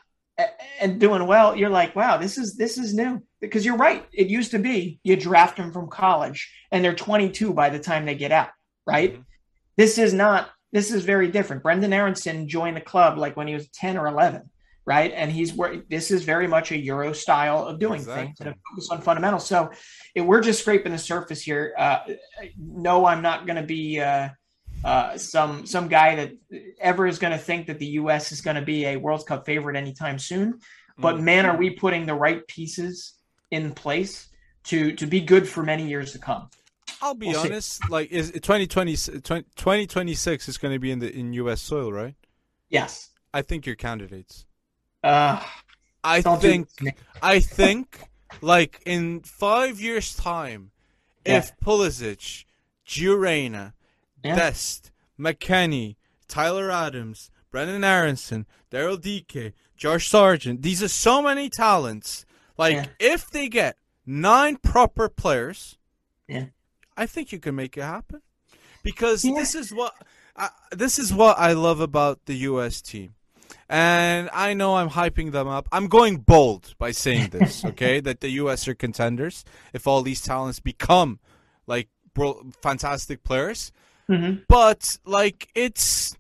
[0.80, 3.22] and doing well, you're like, wow, this is this is new.
[3.40, 7.54] Because you're right, it used to be you draft them from college and they're 22
[7.54, 8.50] by the time they get out,
[8.86, 9.12] right?
[9.12, 9.22] Mm-hmm.
[9.76, 10.50] This is not.
[10.72, 11.62] This is very different.
[11.62, 14.50] Brenden Aaronson joined the club like when he was 10 or 11
[14.84, 15.12] right?
[15.14, 18.24] And he's where this is very much a Euro style of doing exactly.
[18.24, 19.46] things and a focus on fundamentals.
[19.46, 19.70] So
[20.14, 21.74] if we're just scraping the surface here.
[21.78, 21.98] Uh,
[22.58, 24.30] no, I'm not going to be uh,
[24.84, 26.32] uh, some some guy that
[26.80, 28.32] ever is going to think that the U.S.
[28.32, 30.58] is going to be a World Cup favorite anytime soon.
[30.98, 31.24] But mm-hmm.
[31.24, 33.14] man, are we putting the right pieces
[33.50, 34.28] in place
[34.64, 36.48] to to be good for many years to come?
[37.00, 37.82] I'll be we'll honest.
[37.82, 37.88] See.
[37.90, 41.60] Like, is 2020, 2026 is going to be in the in U.S.
[41.60, 42.14] soil, right?
[42.68, 43.10] Yes.
[43.34, 44.46] I think you're candidates.
[45.02, 45.42] Uh,
[46.04, 46.68] I think
[47.22, 48.00] I think
[48.40, 50.70] like in five years' time,
[51.24, 51.38] yeah.
[51.38, 52.44] if Pulisic,
[52.86, 53.74] Gio Reyna,
[54.24, 54.36] yeah.
[54.36, 55.96] Dest, McKennie,
[56.28, 62.24] Tyler Adams, Brenden Aaronson, Daryl Dike, Josh Sargent, these are so many talents.
[62.56, 62.86] Like yeah.
[62.98, 63.76] if they get
[64.06, 65.78] nine proper players,
[66.28, 66.46] yeah,
[66.96, 68.22] I think you can make it happen.
[68.82, 69.94] Because this is what
[70.34, 72.82] uh, this is what I love about the U.S.
[72.82, 73.14] team
[73.72, 75.66] and I know I'm hyping them up.
[75.72, 78.00] I'm going bold by saying this, okay?
[78.00, 78.68] that the U.S.
[78.68, 81.18] are contenders if all these talents become
[81.66, 81.88] like
[82.62, 83.72] fantastic players.
[84.10, 84.42] Mm-hmm.
[84.46, 86.14] But like it's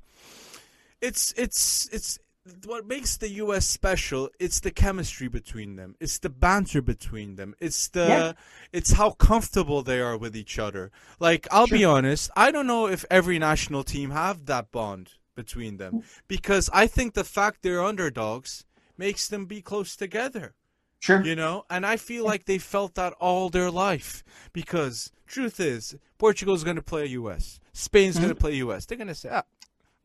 [1.02, 2.18] it's it's it's
[2.64, 7.54] what makes the US special it's the chemistry between them it's the banter between them
[7.60, 8.32] it's the yeah.
[8.72, 11.78] it's how comfortable they are with each other like I'll sure.
[11.78, 16.70] be honest I don't know if every national team have that bond between them because
[16.72, 18.64] I think the fact they're underdogs
[18.96, 20.54] makes them be close together.
[21.00, 21.24] Sure.
[21.24, 24.22] You know, and I feel like they felt that all their life
[24.52, 27.58] because truth is, Portugal's going to play US.
[27.72, 28.26] Spain's mm-hmm.
[28.26, 28.86] going to play US.
[28.86, 29.42] They're going to say, ah,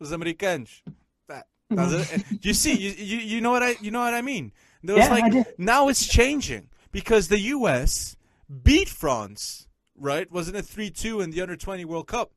[0.02, 0.82] os americanos.
[1.28, 2.36] That, mm-hmm.
[2.42, 4.52] you see, you, you you know what I you know what I mean?
[4.84, 8.18] There was yeah, like now it's changing because the US
[8.64, 10.32] beat France, right?
[10.32, 12.32] Wasn't it 3-2 in the under 20 World Cup?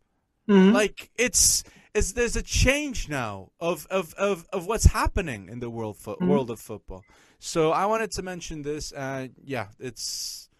[0.48, 0.74] Mm-hmm.
[0.74, 1.62] Like it's
[1.94, 6.14] it's there's a change now of of of, of what's happening in the world fo-
[6.14, 6.28] mm-hmm.
[6.28, 7.04] world of football.
[7.38, 10.50] So I wanted to mention this and yeah, it's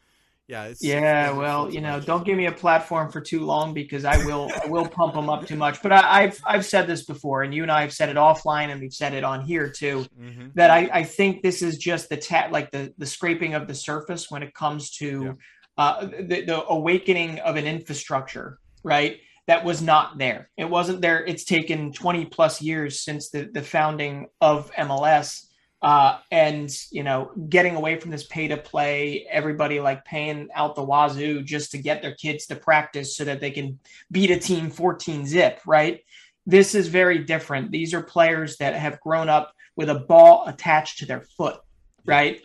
[0.51, 1.31] yeah, it's, yeah.
[1.31, 2.07] Well, you know, much.
[2.07, 5.31] don't give me a platform for too long because I will I will pump them
[5.31, 5.81] up too much.
[5.81, 8.71] But I, have I've said this before, and you and I have said it offline,
[8.71, 10.07] and we've said it on here too.
[10.21, 10.49] Mm-hmm.
[10.57, 13.77] That I, I think this is just the ta- like the the scraping of the
[13.77, 15.33] surface when it comes to yeah.
[15.79, 19.21] uh, the, the awakening of an infrastructure, right?
[19.51, 20.49] That was not there.
[20.57, 21.27] It wasn't there.
[21.27, 25.47] It's taken 20 plus years since the, the founding of MLS
[25.83, 30.77] uh, and you know getting away from this pay to play everybody like paying out
[30.77, 33.81] the wazoo just to get their kids to practice so that they can
[34.13, 36.05] beat a team 14 zip right
[36.47, 40.99] this is very different these are players that have grown up with a ball attached
[40.99, 41.59] to their foot
[42.05, 42.41] right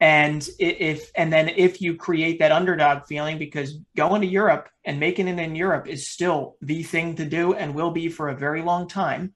[0.00, 4.98] and if and then if you create that underdog feeling because going to europe and
[4.98, 8.36] making it in europe is still the thing to do and will be for a
[8.36, 9.34] very long time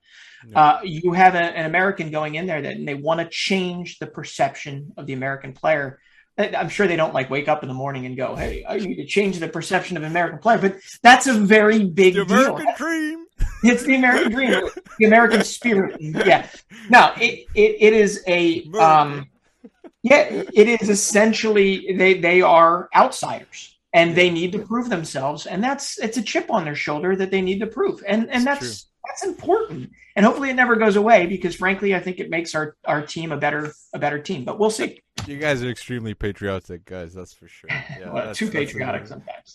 [0.54, 3.98] uh, you have a, an American going in there that and they want to change
[3.98, 6.00] the perception of the American player.
[6.36, 8.96] I'm sure they don't like wake up in the morning and go, "Hey, I need
[8.96, 12.66] to change the perception of an American player," but that's a very big the American
[12.66, 12.74] deal.
[12.76, 13.20] dream.
[13.62, 14.68] It's the American dream,
[14.98, 15.96] the American spirit.
[16.00, 16.46] Yeah.
[16.90, 19.26] Now it, it, it is a um,
[20.04, 25.64] yeah, it is essentially they they are outsiders and they need to prove themselves, and
[25.64, 28.60] that's it's a chip on their shoulder that they need to prove, and and that's.
[28.60, 28.90] True.
[29.06, 32.76] that's important and hopefully it never goes away because frankly i think it makes our
[32.86, 35.00] our team a better a better team but we'll see.
[35.26, 37.70] You guys are extremely patriotic guys that's for sure.
[37.98, 39.54] Yeah, well, that's, too that's patriotic sometimes.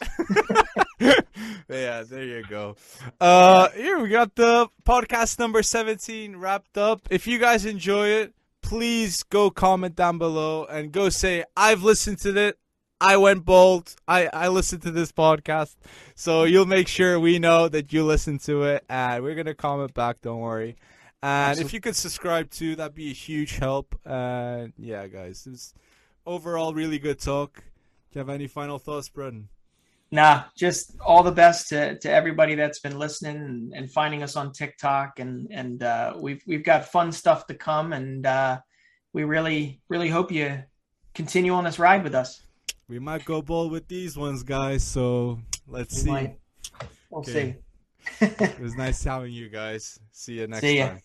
[1.69, 2.75] Yeah there you go.
[3.21, 7.01] Uh here we got the podcast number 17 wrapped up.
[7.09, 8.33] If you guys enjoy it
[8.69, 12.57] please go comment down below and go say i've listened to it
[13.01, 13.95] I went bold.
[14.09, 15.77] I, I listened to this podcast.
[16.15, 18.83] So you'll make sure we know that you listen to it.
[18.89, 20.19] And we're going to comment back.
[20.21, 20.75] Don't worry.
[21.23, 21.65] And Absolutely.
[21.65, 23.97] if you could subscribe too, that'd be a huge help.
[24.05, 25.73] And yeah, guys, it's
[26.25, 27.63] overall really good talk.
[28.11, 29.49] Do you have any final thoughts, Brennan?
[30.11, 34.35] Nah, just all the best to, to everybody that's been listening and, and finding us
[34.35, 35.19] on TikTok.
[35.19, 37.93] And and uh, we've we've got fun stuff to come.
[37.93, 38.59] And uh,
[39.13, 40.63] we really really hope you
[41.13, 42.41] continue on this ride with us
[42.89, 44.83] we might go bold with these ones, guys.
[44.83, 46.09] So let's we see.
[46.09, 46.39] Might.
[47.09, 47.57] We'll okay.
[48.19, 48.25] see.
[48.25, 49.99] it was nice having you guys.
[50.11, 50.99] See you next see time.